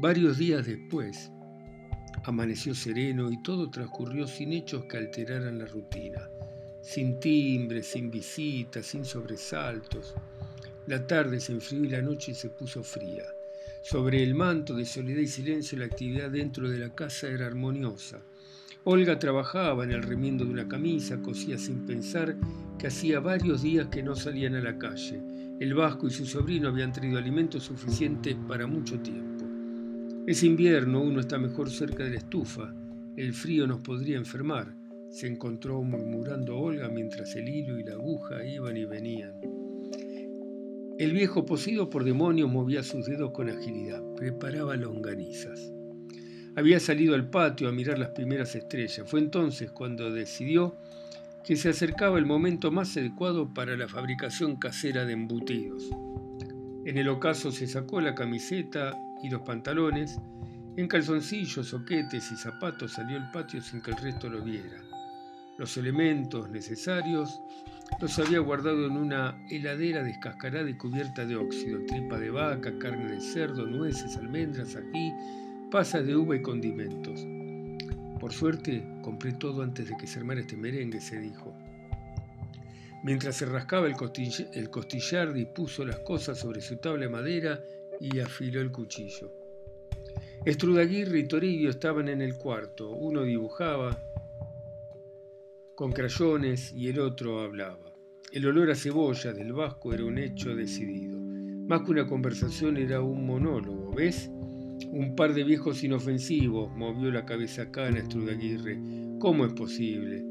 Varios 0.00 0.36
días 0.36 0.66
después, 0.66 1.30
amaneció 2.24 2.74
sereno 2.74 3.30
y 3.30 3.40
todo 3.40 3.70
transcurrió 3.70 4.26
sin 4.26 4.52
hechos 4.52 4.84
que 4.86 4.96
alteraran 4.96 5.60
la 5.60 5.66
rutina 5.66 6.18
sin 6.80 7.18
timbre, 7.20 7.82
sin 7.82 8.10
visitas, 8.10 8.86
sin 8.86 9.04
sobresaltos. 9.04 10.14
La 10.86 11.06
tarde 11.06 11.40
se 11.40 11.52
enfrió 11.52 11.84
y 11.84 11.88
la 11.88 12.02
noche 12.02 12.34
se 12.34 12.50
puso 12.50 12.82
fría. 12.82 13.24
Sobre 13.82 14.22
el 14.22 14.34
manto 14.34 14.74
de 14.74 14.84
soledad 14.84 15.20
y 15.20 15.26
silencio 15.26 15.78
la 15.78 15.86
actividad 15.86 16.30
dentro 16.30 16.68
de 16.68 16.78
la 16.78 16.94
casa 16.94 17.28
era 17.28 17.46
armoniosa. 17.46 18.20
Olga 18.84 19.18
trabajaba 19.18 19.84
en 19.84 19.90
el 19.90 20.02
remiendo 20.02 20.44
de 20.44 20.52
una 20.52 20.68
camisa, 20.68 21.20
cosía 21.20 21.58
sin 21.58 21.84
pensar 21.84 22.36
que 22.78 22.86
hacía 22.86 23.20
varios 23.20 23.62
días 23.62 23.88
que 23.88 24.02
no 24.02 24.14
salían 24.14 24.54
a 24.54 24.62
la 24.62 24.78
calle. 24.78 25.20
El 25.60 25.74
vasco 25.74 26.06
y 26.06 26.10
su 26.10 26.24
sobrino 26.24 26.68
habían 26.68 26.92
traído 26.92 27.18
alimentos 27.18 27.64
suficientes 27.64 28.36
para 28.46 28.66
mucho 28.66 28.98
tiempo. 29.00 29.44
Es 30.26 30.42
invierno, 30.42 31.02
uno 31.02 31.20
está 31.20 31.38
mejor 31.38 31.70
cerca 31.70 32.04
de 32.04 32.10
la 32.10 32.18
estufa. 32.18 32.72
El 33.16 33.34
frío 33.34 33.66
nos 33.66 33.80
podría 33.80 34.16
enfermar 34.16 34.77
se 35.10 35.26
encontró 35.26 35.82
murmurando 35.82 36.58
Olga 36.58 36.88
mientras 36.88 37.34
el 37.34 37.48
hilo 37.48 37.78
y 37.78 37.84
la 37.84 37.94
aguja 37.94 38.44
iban 38.44 38.76
y 38.76 38.84
venían. 38.84 39.34
El 40.98 41.12
viejo, 41.12 41.46
poseído 41.46 41.90
por 41.90 42.04
demonios, 42.04 42.50
movía 42.50 42.82
sus 42.82 43.06
dedos 43.06 43.30
con 43.30 43.48
agilidad, 43.48 44.02
preparaba 44.16 44.76
longanizas. 44.76 45.72
Había 46.56 46.80
salido 46.80 47.14
al 47.14 47.30
patio 47.30 47.68
a 47.68 47.72
mirar 47.72 48.00
las 48.00 48.10
primeras 48.10 48.56
estrellas. 48.56 49.08
Fue 49.08 49.20
entonces 49.20 49.70
cuando 49.70 50.10
decidió 50.10 50.76
que 51.44 51.54
se 51.54 51.68
acercaba 51.68 52.18
el 52.18 52.26
momento 52.26 52.72
más 52.72 52.96
adecuado 52.96 53.54
para 53.54 53.76
la 53.76 53.86
fabricación 53.86 54.56
casera 54.56 55.04
de 55.04 55.12
embutidos. 55.12 55.88
En 56.84 56.98
el 56.98 57.08
ocaso 57.08 57.52
se 57.52 57.68
sacó 57.68 58.00
la 58.00 58.16
camiseta 58.16 58.98
y 59.22 59.30
los 59.30 59.42
pantalones, 59.42 60.18
en 60.76 60.88
calzoncillos, 60.88 61.68
soquetes 61.68 62.32
y 62.32 62.36
zapatos 62.36 62.92
salió 62.92 63.18
al 63.18 63.30
patio 63.30 63.60
sin 63.60 63.80
que 63.80 63.92
el 63.92 63.96
resto 63.98 64.28
lo 64.28 64.42
viera. 64.42 64.87
Los 65.58 65.76
elementos 65.76 66.48
necesarios 66.50 67.40
los 68.00 68.16
había 68.20 68.38
guardado 68.38 68.86
en 68.86 68.92
una 68.92 69.44
heladera 69.50 70.04
descascarada 70.04 70.70
y 70.70 70.74
cubierta 70.74 71.26
de 71.26 71.34
óxido, 71.34 71.84
tripa 71.84 72.16
de 72.16 72.30
vaca, 72.30 72.78
carne 72.78 73.10
de 73.10 73.20
cerdo, 73.20 73.66
nueces, 73.66 74.16
almendras, 74.16 74.76
ají, 74.76 75.12
pasas 75.68 76.06
de 76.06 76.14
uva 76.14 76.36
y 76.36 76.42
condimentos. 76.42 77.26
Por 78.20 78.32
suerte, 78.32 78.86
compré 79.02 79.32
todo 79.32 79.62
antes 79.62 79.88
de 79.88 79.96
que 79.96 80.06
se 80.06 80.20
armara 80.20 80.42
este 80.42 80.56
merengue, 80.56 81.00
se 81.00 81.18
dijo. 81.18 81.52
Mientras 83.02 83.34
se 83.34 83.46
rascaba 83.46 83.88
el, 83.88 83.96
costillar, 83.96 84.48
el 84.54 84.70
costillar, 84.70 85.32
dispuso 85.32 85.84
las 85.84 85.98
cosas 86.00 86.38
sobre 86.38 86.60
su 86.60 86.76
tabla 86.76 87.06
de 87.06 87.10
madera 87.10 87.60
y 88.00 88.20
afiló 88.20 88.60
el 88.60 88.70
cuchillo. 88.70 89.32
Estrudaguirre 90.44 91.18
y 91.18 91.28
Toribio 91.28 91.70
estaban 91.70 92.08
en 92.08 92.22
el 92.22 92.38
cuarto. 92.38 92.90
Uno 92.90 93.22
dibujaba, 93.22 94.00
con 95.78 95.92
crayones 95.92 96.74
y 96.74 96.88
el 96.88 96.98
otro 96.98 97.38
hablaba. 97.38 97.94
El 98.32 98.46
olor 98.46 98.68
a 98.68 98.74
cebolla 98.74 99.32
del 99.32 99.52
vasco 99.52 99.94
era 99.94 100.04
un 100.04 100.18
hecho 100.18 100.56
decidido. 100.56 101.20
Más 101.20 101.82
que 101.82 101.92
una 101.92 102.04
conversación 102.04 102.76
era 102.78 103.00
un 103.00 103.24
monólogo, 103.24 103.92
¿ves? 103.94 104.28
Un 104.90 105.14
par 105.14 105.34
de 105.34 105.44
viejos 105.44 105.84
inofensivos 105.84 106.68
movió 106.74 107.12
la 107.12 107.24
cabeza 107.24 107.70
cana 107.70 108.00
Estrudaguirre. 108.00 108.76
¿Cómo 109.20 109.46
es 109.46 109.52
posible? 109.52 110.24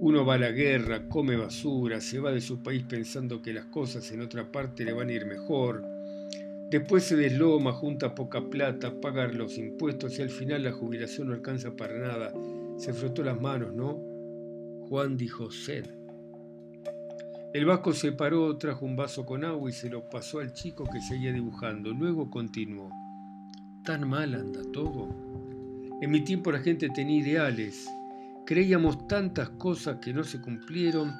Uno 0.00 0.24
va 0.24 0.36
a 0.36 0.38
la 0.38 0.52
guerra, 0.52 1.06
come 1.06 1.36
basura, 1.36 2.00
se 2.00 2.18
va 2.18 2.32
de 2.32 2.40
su 2.40 2.62
país 2.62 2.84
pensando 2.88 3.42
que 3.42 3.52
las 3.52 3.66
cosas 3.66 4.10
en 4.10 4.22
otra 4.22 4.50
parte 4.50 4.86
le 4.86 4.94
van 4.94 5.10
a 5.10 5.12
ir 5.12 5.26
mejor. 5.26 5.84
Después 6.70 7.04
se 7.04 7.16
desloma, 7.16 7.74
junta 7.74 8.14
poca 8.14 8.48
plata, 8.48 8.98
paga 9.02 9.28
los 9.28 9.58
impuestos 9.58 10.18
y 10.18 10.22
al 10.22 10.30
final 10.30 10.62
la 10.62 10.72
jubilación 10.72 11.28
no 11.28 11.34
alcanza 11.34 11.76
para 11.76 11.98
nada. 11.98 12.32
Se 12.78 12.94
frotó 12.94 13.22
las 13.22 13.38
manos, 13.38 13.74
¿no? 13.74 14.11
Juan 14.88 15.16
dijo 15.16 15.50
sed. 15.50 15.86
El 17.54 17.66
vasco 17.66 17.92
se 17.92 18.12
paró, 18.12 18.56
trajo 18.56 18.86
un 18.86 18.96
vaso 18.96 19.26
con 19.26 19.44
agua 19.44 19.68
y 19.68 19.72
se 19.72 19.90
lo 19.90 20.08
pasó 20.08 20.40
al 20.40 20.52
chico 20.52 20.84
que 20.84 21.00
seguía 21.00 21.32
dibujando. 21.32 21.92
Luego 21.92 22.30
continuó. 22.30 22.90
¿Tan 23.84 24.08
mal 24.08 24.34
anda 24.34 24.60
todo? 24.72 25.08
En 26.00 26.10
mi 26.10 26.22
tiempo 26.22 26.50
la 26.50 26.60
gente 26.60 26.88
tenía 26.88 27.20
ideales. 27.20 27.88
Creíamos 28.46 29.06
tantas 29.06 29.50
cosas 29.50 29.98
que 30.00 30.12
no 30.12 30.24
se 30.24 30.40
cumplieron 30.40 31.12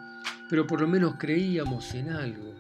pero 0.53 0.67
por 0.67 0.83
lo 0.83 0.87
menos 0.87 1.15
creíamos 1.19 1.95
en 1.95 2.11
algo. 2.11 2.55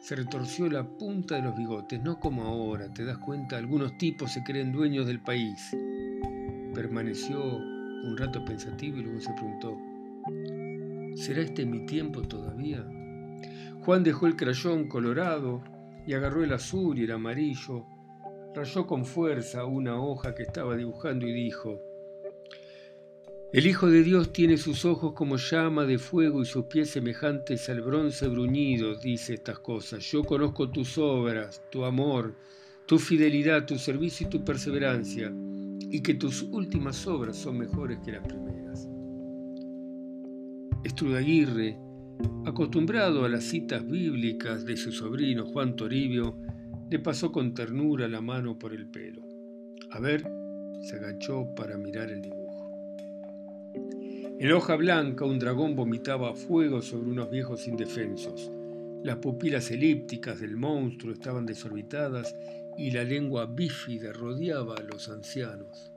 Se 0.00 0.14
retorció 0.14 0.70
la 0.70 0.84
punta 0.84 1.34
de 1.34 1.42
los 1.42 1.56
bigotes, 1.56 2.00
no 2.00 2.20
como 2.20 2.44
ahora, 2.44 2.88
te 2.94 3.04
das 3.04 3.18
cuenta, 3.18 3.56
algunos 3.56 3.98
tipos 3.98 4.32
se 4.32 4.44
creen 4.44 4.70
dueños 4.70 5.08
del 5.08 5.18
país. 5.18 5.76
Permaneció 6.72 7.42
un 7.42 8.16
rato 8.16 8.44
pensativo 8.44 8.98
y 8.98 9.02
luego 9.02 9.20
se 9.20 9.32
preguntó, 9.32 9.76
¿será 11.20 11.42
este 11.42 11.66
mi 11.66 11.84
tiempo 11.84 12.22
todavía? 12.22 12.82
Juan 13.84 14.02
dejó 14.02 14.26
el 14.26 14.36
crayón 14.36 14.88
colorado 14.88 15.62
y 16.06 16.14
agarró 16.14 16.42
el 16.42 16.52
azul 16.54 16.98
y 16.98 17.04
el 17.04 17.12
amarillo, 17.12 17.84
rayó 18.54 18.86
con 18.86 19.04
fuerza 19.04 19.66
una 19.66 20.00
hoja 20.00 20.34
que 20.34 20.44
estaba 20.44 20.76
dibujando 20.76 21.26
y 21.26 21.32
dijo, 21.34 21.78
el 23.52 23.66
Hijo 23.66 23.88
de 23.88 24.02
Dios 24.02 24.32
tiene 24.32 24.56
sus 24.56 24.86
ojos 24.86 25.12
como 25.12 25.36
llama 25.36 25.84
de 25.84 25.98
fuego 25.98 26.40
y 26.40 26.46
sus 26.46 26.64
pies 26.66 26.90
semejantes 26.90 27.68
al 27.68 27.82
bronce 27.82 28.26
bruñido, 28.28 28.94
dice 28.94 29.34
estas 29.34 29.58
cosas. 29.58 30.02
Yo 30.10 30.24
conozco 30.24 30.70
tus 30.70 30.96
obras, 30.96 31.62
tu 31.70 31.84
amor, 31.84 32.34
tu 32.86 32.98
fidelidad, 32.98 33.66
tu 33.66 33.76
servicio 33.76 34.26
y 34.26 34.30
tu 34.30 34.42
perseverancia, 34.42 35.30
y 35.80 36.00
que 36.00 36.14
tus 36.14 36.42
últimas 36.42 37.06
obras 37.06 37.36
son 37.36 37.58
mejores 37.58 37.98
que 38.04 38.12
las 38.12 38.26
primeras. 38.26 38.89
Estrudaguirre, 40.82 41.78
acostumbrado 42.46 43.26
a 43.26 43.28
las 43.28 43.44
citas 43.44 43.86
bíblicas 43.86 44.64
de 44.64 44.78
su 44.78 44.92
sobrino 44.92 45.44
Juan 45.44 45.76
Toribio, 45.76 46.38
le 46.90 46.98
pasó 46.98 47.30
con 47.30 47.52
ternura 47.52 48.08
la 48.08 48.22
mano 48.22 48.58
por 48.58 48.72
el 48.72 48.86
pelo. 48.86 49.22
A 49.90 50.00
ver, 50.00 50.22
se 50.80 50.96
agachó 50.96 51.54
para 51.54 51.76
mirar 51.76 52.10
el 52.10 52.22
dibujo. 52.22 52.70
En 54.38 54.50
hoja 54.52 54.74
blanca 54.76 55.26
un 55.26 55.38
dragón 55.38 55.76
vomitaba 55.76 56.34
fuego 56.34 56.80
sobre 56.80 57.10
unos 57.10 57.30
viejos 57.30 57.68
indefensos. 57.68 58.50
Las 59.04 59.16
pupilas 59.16 59.70
elípticas 59.70 60.40
del 60.40 60.56
monstruo 60.56 61.12
estaban 61.12 61.44
desorbitadas 61.44 62.34
y 62.78 62.90
la 62.90 63.04
lengua 63.04 63.44
bífida 63.44 64.14
rodeaba 64.14 64.76
a 64.76 64.82
los 64.82 65.10
ancianos. 65.10 65.89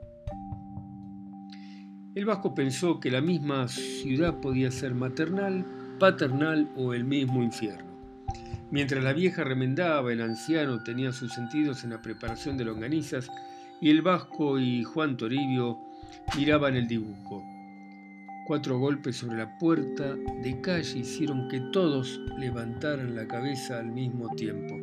El 2.14 2.26
vasco 2.26 2.54
pensó 2.54 3.00
que 3.00 3.10
la 3.10 3.20
misma 3.20 3.66
ciudad 3.66 4.38
podía 4.38 4.70
ser 4.70 4.94
maternal, 4.94 5.64
paternal 5.98 6.70
o 6.76 6.94
el 6.94 7.02
mismo 7.02 7.42
infierno. 7.42 7.92
Mientras 8.70 9.02
la 9.02 9.12
vieja 9.12 9.42
remendaba, 9.42 10.12
el 10.12 10.22
anciano 10.22 10.80
tenía 10.84 11.12
sus 11.12 11.32
sentidos 11.32 11.82
en 11.82 11.90
la 11.90 12.02
preparación 12.02 12.56
de 12.56 12.66
longanizas 12.66 13.28
y 13.80 13.90
el 13.90 14.00
vasco 14.02 14.60
y 14.60 14.84
Juan 14.84 15.16
Toribio 15.16 15.76
miraban 16.36 16.76
el 16.76 16.86
dibujo. 16.86 17.42
Cuatro 18.46 18.78
golpes 18.78 19.16
sobre 19.16 19.38
la 19.38 19.58
puerta 19.58 20.14
de 20.14 20.60
calle 20.60 21.00
hicieron 21.00 21.48
que 21.48 21.58
todos 21.72 22.20
levantaran 22.38 23.16
la 23.16 23.26
cabeza 23.26 23.80
al 23.80 23.86
mismo 23.86 24.28
tiempo. 24.36 24.76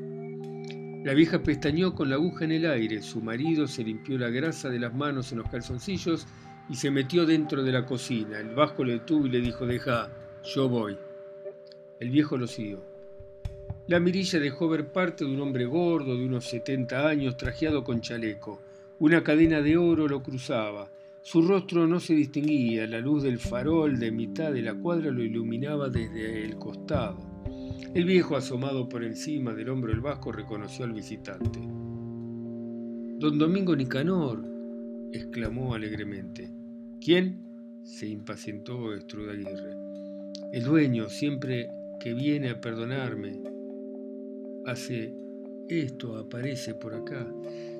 La 1.06 1.14
vieja 1.14 1.42
pestañó 1.42 1.96
con 1.96 2.10
la 2.10 2.16
aguja 2.16 2.44
en 2.44 2.52
el 2.52 2.66
aire, 2.66 3.02
su 3.02 3.22
marido 3.22 3.68
se 3.68 3.86
limpió 3.86 4.18
la 4.18 4.30
grasa 4.30 4.70
de 4.70 4.80
las 4.80 4.94
manos 4.94 5.32
en 5.32 5.38
los 5.38 5.50
calzoncillos 5.50 6.28
y 6.72 6.76
se 6.76 6.90
metió 6.90 7.26
dentro 7.26 7.64
de 7.64 7.72
la 7.74 7.86
cocina. 7.86 8.40
El 8.40 8.56
vasco 8.56 8.86
le 8.86 8.94
detuvo 8.94 9.28
y 9.28 9.30
le 9.30 9.42
dijo, 9.42 9.66
deja, 9.66 10.10
yo 10.42 10.70
voy. 10.70 10.98
El 12.00 12.10
viejo 12.10 12.38
lo 12.38 12.48
siguió. 12.48 12.82
La 13.88 14.00
mirilla 14.00 14.40
dejó 14.40 14.70
ver 14.70 14.90
parte 14.90 15.26
de 15.26 15.32
un 15.34 15.42
hombre 15.42 15.66
gordo 15.66 16.16
de 16.16 16.26
unos 16.26 16.46
70 16.46 17.10
años, 17.10 17.36
trajeado 17.36 17.84
con 17.84 18.00
chaleco. 18.00 18.62
Una 19.00 19.22
cadena 19.22 19.62
de 19.62 19.76
oro 19.76 20.08
lo 20.08 20.24
cruzaba. 20.24 20.90
Su 21.22 21.42
rostro 21.42 21.88
no 21.88 22.00
se 22.00 22.14
distinguía, 22.14 22.88
la 22.88 23.02
luz 23.02 23.24
del 23.24 23.38
farol 23.38 24.00
de 24.00 24.10
mitad 24.12 24.54
de 24.54 24.62
la 24.62 24.74
cuadra 24.74 25.12
lo 25.12 25.22
iluminaba 25.22 25.90
desde 25.90 26.46
el 26.46 26.56
costado. 26.56 27.20
El 27.94 28.06
viejo, 28.06 28.38
asomado 28.38 28.88
por 28.88 29.04
encima 29.04 29.54
del 29.54 29.68
hombro 29.68 29.92
del 29.92 30.00
vasco, 30.00 30.32
reconoció 30.32 30.86
al 30.86 30.94
visitante. 30.94 31.60
Don 31.60 33.38
Domingo 33.38 33.76
Nicanor, 33.76 34.42
exclamó 35.12 35.76
alegremente. 35.76 36.61
¿Quién? 37.04 37.40
se 37.84 38.06
impacientó 38.06 38.94
Estrudaguirre. 38.94 39.76
El 40.54 40.64
dueño, 40.64 41.10
siempre 41.10 41.68
que 42.00 42.14
viene 42.14 42.52
a 42.52 42.62
perdonarme, 42.62 43.42
hace 44.68 45.12
esto, 45.68 46.20
aparece 46.20 46.76
por 46.76 46.94
acá. 46.94 47.28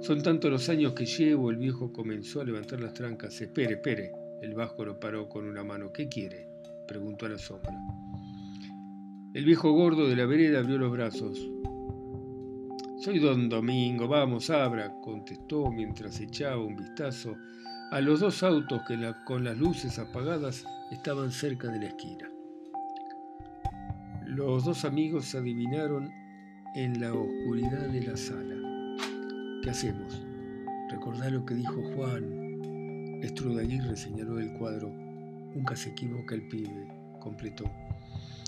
Son 0.02 0.24
tantos 0.24 0.50
los 0.50 0.68
años 0.70 0.94
que 0.94 1.06
llevo, 1.06 1.52
el 1.52 1.58
viejo 1.58 1.94
comenzó 1.94 2.42
a 2.42 2.46
levantar 2.46 2.80
las 2.80 2.96
trancas. 2.96 3.40
Espere, 3.40 3.76
espere. 3.76 4.12
El 4.42 4.56
vasco 4.56 4.86
lo 4.86 5.00
paró 5.00 5.30
con 5.30 5.46
una 5.46 5.64
mano. 5.64 5.94
¿Qué 5.94 6.10
quiere? 6.10 6.48
preguntó 6.88 7.28
a 7.28 7.30
la 7.30 7.38
sombra. 7.38 7.78
El 9.36 9.46
viejo 9.46 9.72
gordo 9.72 10.08
de 10.08 10.16
la 10.16 10.26
vereda 10.26 10.62
abrió 10.62 10.80
los 10.80 10.92
brazos. 10.92 11.40
Soy 13.04 13.20
don 13.20 13.50
Domingo, 13.50 14.08
vamos, 14.08 14.50
abra, 14.50 14.92
contestó 15.00 15.72
mientras 15.72 16.20
echaba 16.20 16.64
un 16.64 16.76
vistazo 16.76 17.36
a 17.92 18.00
los 18.00 18.22
dos 18.22 18.42
autos 18.42 18.84
que 18.88 19.14
con 19.26 19.44
las 19.44 19.58
luces 19.58 20.00
apagadas 20.00 20.64
estaban 20.92 21.30
cerca 21.30 21.68
de 21.68 21.80
la 21.80 21.88
esquina. 21.88 22.32
Los 24.26 24.64
dos 24.64 24.86
amigos 24.86 25.36
adivinaron 25.36 26.10
en 26.74 27.02
la 27.02 27.14
oscuridad 27.14 27.90
de 27.90 28.02
la 28.04 28.16
sala. 28.16 28.56
¿Qué 29.62 29.70
hacemos? 29.70 30.26
Recordá 30.90 31.30
lo 31.30 31.46
que 31.46 31.54
dijo 31.54 31.84
Juan. 31.94 33.20
Estrudaguirre 33.24 33.98
señaló 33.98 34.40
el 34.40 34.54
cuadro. 34.54 34.88
Nunca 35.54 35.76
se 35.76 35.90
equivoca 35.90 36.34
el 36.34 36.48
pibe, 36.48 36.88
completó. 37.20 37.66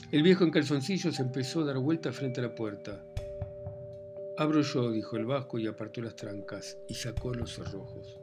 El 0.10 0.24
viejo 0.24 0.46
en 0.46 0.52
calzoncillos 0.52 1.20
empezó 1.20 1.64
a 1.64 1.66
dar 1.66 1.80
vuelta 1.80 2.14
frente 2.14 2.40
a 2.40 2.44
la 2.44 2.56
puerta. 2.56 3.04
Abro 4.38 4.62
yo, 4.62 4.90
dijo 4.90 5.18
el 5.18 5.26
vasco 5.26 5.60
y 5.60 5.68
apartó 5.68 6.02
las 6.02 6.16
trancas 6.16 6.78
y 6.88 6.94
sacó 6.94 7.34
los 7.34 7.54
cerrojos. 7.54 8.23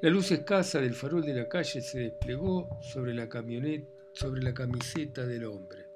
La 0.00 0.10
luz 0.10 0.30
escasa 0.30 0.80
del 0.80 0.94
farol 0.94 1.24
de 1.24 1.34
la 1.34 1.48
calle 1.48 1.80
se 1.80 1.98
desplegó 1.98 2.68
sobre 2.80 3.12
la 3.12 3.28
camioneta, 3.28 3.90
sobre 4.12 4.40
la 4.44 4.54
camiseta 4.54 5.26
del 5.26 5.44
hombre. 5.44 5.86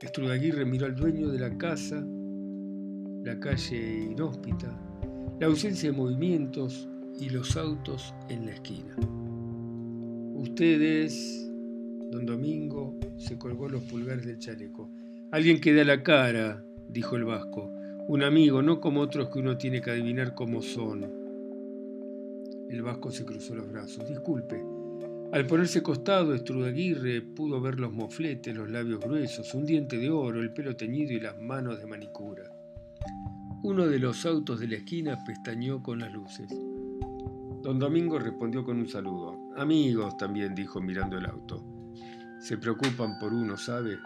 Estrudaguirre 0.00 0.64
miró 0.64 0.86
al 0.86 0.94
dueño 0.94 1.26
de 1.26 1.40
la 1.40 1.58
casa, 1.58 2.06
la 3.24 3.40
calle 3.40 4.04
inhóspita, 4.12 4.80
la 5.40 5.48
ausencia 5.48 5.90
de 5.90 5.96
movimientos 5.96 6.88
y 7.18 7.30
los 7.30 7.56
autos 7.56 8.14
en 8.28 8.46
la 8.46 8.52
esquina. 8.52 8.94
Ustedes, 10.36 11.50
don 12.12 12.26
Domingo, 12.26 12.96
se 13.16 13.36
colgó 13.38 13.68
los 13.68 13.82
pulgares 13.82 14.24
del 14.24 14.38
chaleco. 14.38 14.88
Alguien 15.32 15.60
que 15.60 15.74
da 15.74 15.82
la 15.82 16.04
cara, 16.04 16.64
dijo 16.88 17.16
el 17.16 17.24
vasco. 17.24 17.72
Un 18.06 18.22
amigo, 18.22 18.62
no 18.62 18.80
como 18.80 19.00
otros 19.00 19.30
que 19.30 19.40
uno 19.40 19.58
tiene 19.58 19.80
que 19.80 19.90
adivinar 19.90 20.36
cómo 20.36 20.62
son. 20.62 21.17
El 22.68 22.82
vasco 22.82 23.10
se 23.10 23.24
cruzó 23.24 23.54
los 23.54 23.70
brazos. 23.70 24.08
Disculpe. 24.08 24.62
Al 25.32 25.46
ponerse 25.46 25.82
costado, 25.82 26.34
Estrudaguirre 26.34 27.20
pudo 27.20 27.60
ver 27.60 27.78
los 27.78 27.92
mofletes, 27.92 28.54
los 28.56 28.70
labios 28.70 29.00
gruesos, 29.00 29.52
un 29.54 29.66
diente 29.66 29.98
de 29.98 30.10
oro, 30.10 30.40
el 30.40 30.52
pelo 30.52 30.74
teñido 30.74 31.12
y 31.12 31.20
las 31.20 31.38
manos 31.38 31.78
de 31.78 31.86
manicura. 31.86 32.44
Uno 33.62 33.86
de 33.86 33.98
los 33.98 34.24
autos 34.24 34.60
de 34.60 34.68
la 34.68 34.76
esquina 34.76 35.18
pestañeó 35.26 35.82
con 35.82 35.98
las 35.98 36.12
luces. 36.12 36.48
Don 37.62 37.78
Domingo 37.78 38.18
respondió 38.18 38.64
con 38.64 38.78
un 38.78 38.88
saludo. 38.88 39.52
Amigos 39.56 40.16
también, 40.16 40.54
dijo 40.54 40.80
mirando 40.80 41.18
el 41.18 41.26
auto. 41.26 41.62
Se 42.40 42.56
preocupan 42.56 43.18
por 43.18 43.34
uno, 43.34 43.56
¿sabe? 43.56 43.98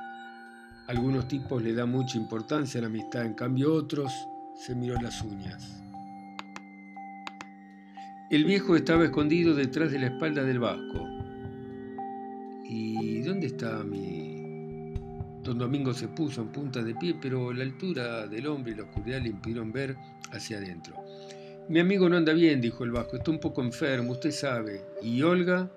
Algunos 0.88 1.28
tipos 1.28 1.62
le 1.62 1.74
dan 1.74 1.90
mucha 1.90 2.18
importancia 2.18 2.78
a 2.78 2.82
la 2.82 2.88
amistad, 2.88 3.24
en 3.24 3.34
cambio 3.34 3.74
otros 3.74 4.12
se 4.56 4.74
miró 4.74 5.00
las 5.00 5.22
uñas. 5.22 5.82
El 8.32 8.46
viejo 8.46 8.76
estaba 8.76 9.04
escondido 9.04 9.54
detrás 9.54 9.92
de 9.92 9.98
la 9.98 10.06
espalda 10.06 10.42
del 10.42 10.58
vasco. 10.58 11.06
¿Y 12.64 13.20
dónde 13.20 13.48
está 13.48 13.84
mi 13.84 14.94
Don 15.42 15.58
Domingo 15.58 15.92
se 15.92 16.08
puso 16.08 16.40
en 16.40 16.48
punta 16.48 16.82
de 16.82 16.94
pie, 16.94 17.14
pero 17.20 17.52
la 17.52 17.62
altura 17.62 18.26
del 18.26 18.46
hombre 18.46 18.72
y 18.72 18.76
la 18.76 18.84
oscuridad 18.84 19.20
le 19.20 19.28
impidieron 19.28 19.70
ver 19.70 19.96
hacia 20.30 20.56
adentro. 20.56 20.94
Mi 21.68 21.78
amigo 21.78 22.08
no 22.08 22.16
anda 22.16 22.32
bien, 22.32 22.62
dijo 22.62 22.84
el 22.84 22.92
vasco, 22.92 23.18
está 23.18 23.30
un 23.30 23.38
poco 23.38 23.60
enfermo, 23.60 24.12
usted 24.12 24.30
sabe. 24.30 24.80
¿Y 25.02 25.20
Olga? 25.20 25.70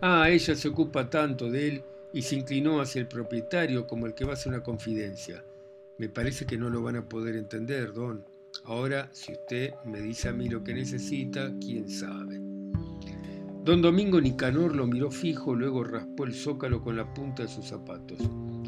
Ah, 0.00 0.30
ella 0.30 0.54
se 0.54 0.68
ocupa 0.68 1.10
tanto 1.10 1.50
de 1.50 1.68
él 1.68 1.82
y 2.14 2.22
se 2.22 2.36
inclinó 2.36 2.80
hacia 2.80 3.02
el 3.02 3.06
propietario 3.06 3.86
como 3.86 4.06
el 4.06 4.14
que 4.14 4.24
va 4.24 4.30
a 4.30 4.34
hacer 4.34 4.50
una 4.50 4.62
confidencia. 4.62 5.44
Me 5.98 6.08
parece 6.08 6.46
que 6.46 6.56
no 6.56 6.70
lo 6.70 6.80
van 6.80 6.96
a 6.96 7.06
poder 7.06 7.36
entender, 7.36 7.92
don. 7.92 8.24
Ahora, 8.64 9.08
si 9.12 9.32
usted 9.32 9.72
me 9.84 10.00
dice 10.00 10.28
a 10.28 10.32
mí 10.32 10.48
lo 10.48 10.62
que 10.62 10.74
necesita, 10.74 11.52
quién 11.60 11.88
sabe. 11.88 12.40
Don 13.64 13.82
Domingo 13.82 14.20
Nicanor 14.20 14.74
lo 14.74 14.86
miró 14.86 15.10
fijo, 15.10 15.54
luego 15.54 15.84
raspó 15.84 16.24
el 16.24 16.34
zócalo 16.34 16.82
con 16.82 16.96
la 16.96 17.12
punta 17.12 17.42
de 17.42 17.48
sus 17.48 17.66
zapatos. 17.66 18.18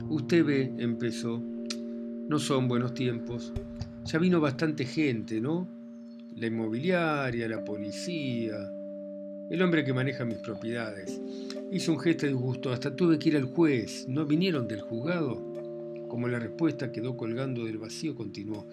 Usted 0.09 0.45
ve, 0.45 0.73
empezó, 0.79 1.41
no 2.29 2.39
son 2.39 2.69
buenos 2.69 2.95
tiempos. 2.95 3.53
Ya 4.05 4.19
vino 4.19 4.41
bastante 4.41 4.85
gente, 4.85 5.41
¿no? 5.41 5.67
La 6.37 6.47
inmobiliaria, 6.47 7.49
la 7.49 7.65
policía. 7.65 8.57
el 9.51 9.63
hombre 9.63 9.85
que 9.85 9.93
maneja 9.93 10.25
mis 10.25 10.39
propiedades. 10.39 11.21
Hizo 11.71 11.93
un 11.93 12.01
gesto 12.01 12.27
de 12.27 12.33
disgusto, 12.33 12.73
hasta 12.73 12.95
tuve 12.95 13.19
que 13.19 13.31
ir 13.31 13.37
al 13.37 13.45
juez. 13.45 14.07
¿No 14.09 14.27
vinieron 14.27 14.69
del 14.69 14.81
juzgado? 14.81 15.43
Como 16.09 16.29
la 16.29 16.39
respuesta 16.39 16.93
quedó 16.93 17.17
colgando 17.17 17.65
del 17.65 17.79
vacío, 17.79 18.15
continuó. 18.15 18.67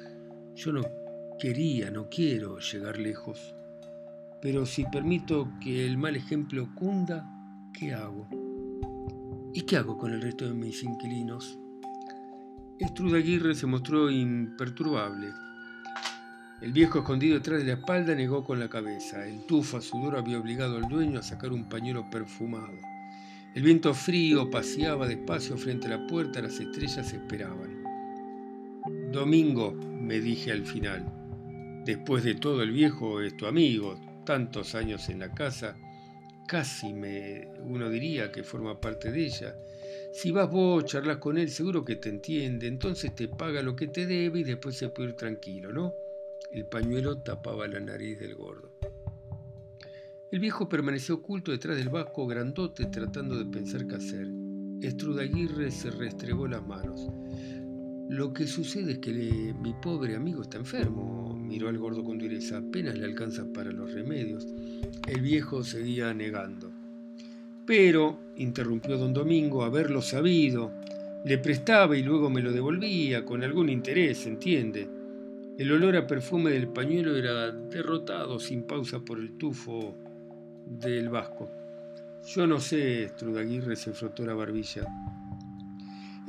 Yo 0.56 0.74
no 0.74 0.82
quería, 1.40 1.90
no 1.92 2.10
quiero 2.10 2.60
llegar 2.60 2.98
lejos. 2.98 3.56
Pero 4.42 4.66
si 4.66 4.86
permito 4.86 5.50
que 5.62 5.86
el 5.86 5.98
mal 5.98 6.16
ejemplo 6.16 6.70
cunda, 6.76 7.26
¿qué 7.74 7.94
hago? 7.94 8.28
¿Y 9.54 9.62
qué 9.62 9.78
hago 9.78 9.98
con 9.98 10.14
el 10.14 10.22
resto 10.22 10.46
de 10.46 10.54
mis 10.54 10.84
inquilinos? 10.84 11.58
Aguirre 13.16 13.56
se 13.56 13.66
mostró 13.66 14.10
imperturbable. 14.10 15.28
El 16.62 16.74
viejo 16.74 17.00
escondido 17.00 17.36
detrás 17.36 17.60
de 17.60 17.66
la 17.66 17.74
espalda 17.74 18.16
negó 18.16 18.44
con 18.44 18.60
la 18.60 18.70
cabeza. 18.70 19.26
El 19.26 19.46
tufa 19.46 19.82
sudor 19.82 20.18
había 20.18 20.40
obligado 20.40 20.78
al 20.78 20.88
dueño 20.88 21.20
a 21.20 21.24
sacar 21.24 21.52
un 21.52 21.68
pañuelo 21.68 22.10
perfumado. 22.10 22.78
El 23.56 23.64
viento 23.64 23.94
frío 23.94 24.50
paseaba 24.50 25.08
despacio 25.08 25.58
frente 25.58 25.88
a 25.88 25.98
la 25.98 26.08
puerta, 26.08 26.42
las 26.42 26.60
estrellas 26.60 27.12
esperaban. 27.12 27.84
Domingo, 29.12 29.74
me 30.10 30.20
dije 30.20 30.52
al 30.52 30.66
final. 30.66 31.06
Después 31.86 32.24
de 32.24 32.34
todo, 32.34 32.64
el 32.64 32.72
viejo 32.72 33.22
es 33.22 33.38
tu 33.38 33.46
amigo, 33.46 33.96
tantos 34.26 34.74
años 34.74 35.08
en 35.08 35.20
la 35.20 35.36
casa, 35.36 35.78
casi 36.48 36.94
me, 36.94 37.48
uno 37.60 37.92
diría 37.92 38.32
que 38.32 38.42
forma 38.42 38.82
parte 38.82 39.12
de 39.12 39.26
ella. 39.26 39.56
Si 40.12 40.32
vas 40.32 40.50
vos, 40.50 40.84
charlas 40.86 41.18
con 41.18 41.38
él, 41.38 41.52
seguro 41.52 41.86
que 41.86 41.98
te 41.98 42.10
entiende, 42.10 42.66
entonces 42.66 43.14
te 43.14 43.28
paga 43.28 43.62
lo 43.62 43.76
que 43.76 43.86
te 43.86 44.08
debe 44.08 44.40
y 44.40 44.44
después 44.44 44.76
se 44.76 44.90
puede 44.90 45.10
ir 45.10 45.16
tranquilo, 45.16 45.72
¿no? 45.72 45.94
El 46.52 46.66
pañuelo 46.66 47.20
tapaba 47.20 47.68
la 47.68 47.80
nariz 47.80 48.20
del 48.20 48.34
gordo. 48.34 48.72
El 50.32 50.40
viejo 50.40 50.68
permaneció 50.68 51.16
oculto 51.16 51.52
detrás 51.52 51.78
del 51.78 51.90
vasco 51.90 52.26
grandote 52.26 52.88
tratando 52.88 53.38
de 53.38 53.46
pensar 53.46 53.86
qué 53.86 53.98
hacer. 53.98 54.28
Estrudaguirre 54.82 55.70
se 55.70 55.92
restregó 55.92 56.48
las 56.48 56.66
manos. 56.66 57.08
Lo 58.10 58.34
que 58.34 58.48
sucede 58.48 58.94
es 58.94 58.98
que 58.98 59.54
mi 59.62 59.74
pobre 59.74 60.16
amigo 60.16 60.42
está 60.42 60.58
enfermo, 60.58 61.38
miró 61.40 61.70
al 61.70 61.78
gordo 61.78 62.04
con 62.04 62.18
dureza, 62.18 62.58
apenas 62.58 62.98
le 62.98 63.06
alcanza 63.06 63.46
para 63.54 63.72
los 63.72 63.94
remedios. 63.94 64.48
El 65.08 65.22
viejo 65.22 65.64
seguía 65.64 66.12
negando. 66.12 66.72
Pero, 67.68 68.20
interrumpió 68.38 68.98
don 68.98 69.14
Domingo, 69.14 69.64
haberlo 69.64 70.02
sabido, 70.02 70.72
le 71.24 71.38
prestaba 71.38 71.96
y 71.96 72.02
luego 72.02 72.32
me 72.32 72.42
lo 72.42 72.52
devolvía, 72.52 73.24
con 73.24 73.44
algún 73.44 73.70
interés, 73.70 74.26
¿entiende? 74.26 74.90
El 75.60 75.72
olor 75.72 75.96
a 75.96 76.08
perfume 76.08 76.50
del 76.50 76.70
pañuelo 76.70 77.16
era 77.16 77.52
derrotado 77.52 78.40
sin 78.40 78.64
pausa 78.64 79.02
por 79.02 79.20
el 79.20 79.38
tufo 79.38 79.96
del 80.66 81.10
vasco. 81.10 81.48
Yo 82.26 82.48
no 82.48 82.60
sé, 82.60 83.08
Strudaguirre 83.10 83.76
se 83.76 83.94
frotó 83.94 84.26
la 84.26 84.34
barbilla. 84.34 84.88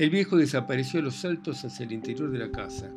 El 0.00 0.08
viejo 0.08 0.38
desapareció 0.38 1.00
a 1.00 1.02
los 1.02 1.16
saltos 1.16 1.62
hacia 1.62 1.84
el 1.84 1.92
interior 1.92 2.30
de 2.30 2.38
la 2.38 2.50
casa 2.50 2.90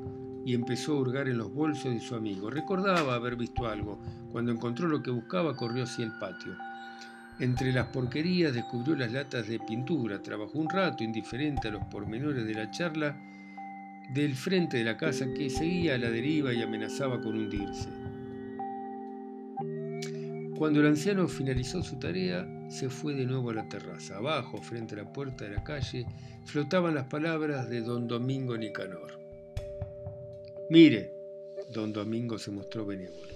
y 0.45 0.53
empezó 0.53 0.93
a 0.93 1.01
hurgar 1.01 1.27
en 1.27 1.37
los 1.37 1.53
bolsos 1.53 1.93
de 1.93 1.99
su 1.99 2.15
amigo. 2.15 2.49
Recordaba 2.49 3.15
haber 3.15 3.35
visto 3.35 3.67
algo. 3.67 3.99
Cuando 4.31 4.53
encontró 4.53 4.87
lo 4.87 5.03
que 5.03 5.11
buscaba, 5.11 5.57
corrió 5.57 5.83
hacia 5.83 6.05
el 6.05 6.13
patio. 6.17 6.55
Entre 7.39 7.73
las 7.73 7.87
porquerías 7.87 8.53
descubrió 8.53 8.95
las 8.95 9.11
latas 9.11 9.49
de 9.49 9.59
pintura, 9.59 10.21
trabajó 10.23 10.57
un 10.57 10.69
rato 10.69 11.03
indiferente 11.03 11.67
a 11.67 11.71
los 11.71 11.83
pormenores 11.87 12.45
de 12.45 12.53
la 12.53 12.71
charla 12.71 13.17
del 14.13 14.33
frente 14.33 14.77
de 14.77 14.85
la 14.85 14.95
casa 14.95 15.25
que 15.33 15.49
seguía 15.49 15.95
a 15.95 15.97
la 15.97 16.09
deriva 16.09 16.53
y 16.53 16.61
amenazaba 16.61 17.19
con 17.19 17.35
hundirse. 17.35 18.02
Cuando 20.63 20.79
el 20.79 20.87
anciano 20.87 21.27
finalizó 21.27 21.83
su 21.83 21.99
tarea, 21.99 22.47
se 22.69 22.89
fue 22.89 23.13
de 23.13 23.25
nuevo 23.25 23.49
a 23.49 23.53
la 23.53 23.67
terraza. 23.67 24.15
Abajo, 24.15 24.61
frente 24.61 24.95
a 24.95 24.99
la 24.99 25.11
puerta 25.11 25.43
de 25.43 25.55
la 25.55 25.61
calle, 25.61 26.05
flotaban 26.45 26.95
las 26.95 27.05
palabras 27.07 27.69
de 27.69 27.81
don 27.81 28.07
Domingo 28.07 28.57
Nicanor. 28.57 29.19
Mire, 30.69 31.13
don 31.73 31.91
Domingo 31.91 32.39
se 32.39 32.51
mostró 32.51 32.85
benévolo. 32.85 33.33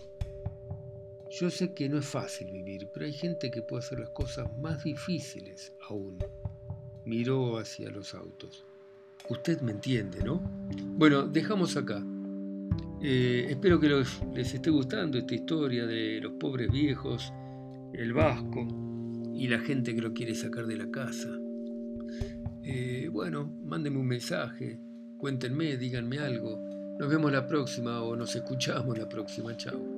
Yo 1.29 1.49
sé 1.49 1.73
que 1.73 1.89
no 1.89 1.97
es 1.97 2.05
fácil 2.05 2.49
vivir, 2.49 2.87
pero 2.93 3.05
hay 3.05 3.11
gente 3.11 3.51
que 3.51 3.61
puede 3.61 3.83
hacer 3.83 3.99
las 3.99 4.11
cosas 4.11 4.47
más 4.59 4.85
difíciles 4.85 5.73
aún. 5.89 6.19
Miró 7.03 7.57
hacia 7.57 7.89
los 7.89 8.15
autos. 8.15 8.63
Usted 9.27 9.59
me 9.59 9.73
entiende, 9.73 10.23
¿no? 10.23 10.39
Bueno, 10.95 11.27
dejamos 11.27 11.75
acá. 11.75 12.01
Eh, 13.01 13.47
espero 13.49 13.79
que 13.79 13.89
les 13.89 14.53
esté 14.53 14.69
gustando 14.69 15.17
esta 15.17 15.35
historia 15.35 15.85
de 15.85 16.19
los 16.21 16.33
pobres 16.33 16.71
viejos, 16.71 17.31
el 17.93 18.13
vasco 18.13 18.67
y 19.33 19.47
la 19.47 19.59
gente 19.59 19.93
que 19.93 20.01
lo 20.01 20.13
quiere 20.13 20.33
sacar 20.33 20.65
de 20.65 20.77
la 20.77 20.89
casa. 20.89 21.29
Eh, 22.63 23.07
bueno, 23.11 23.57
mándenme 23.63 23.99
un 23.99 24.07
mensaje, 24.07 24.79
cuéntenme, 25.17 25.77
díganme 25.77 26.19
algo. 26.19 26.59
Nos 26.99 27.09
vemos 27.09 27.31
la 27.31 27.45
próxima 27.45 28.01
o 28.01 28.15
nos 28.15 28.35
escuchamos 28.35 28.97
la 28.97 29.07
próxima. 29.07 29.55
Chao. 29.55 29.96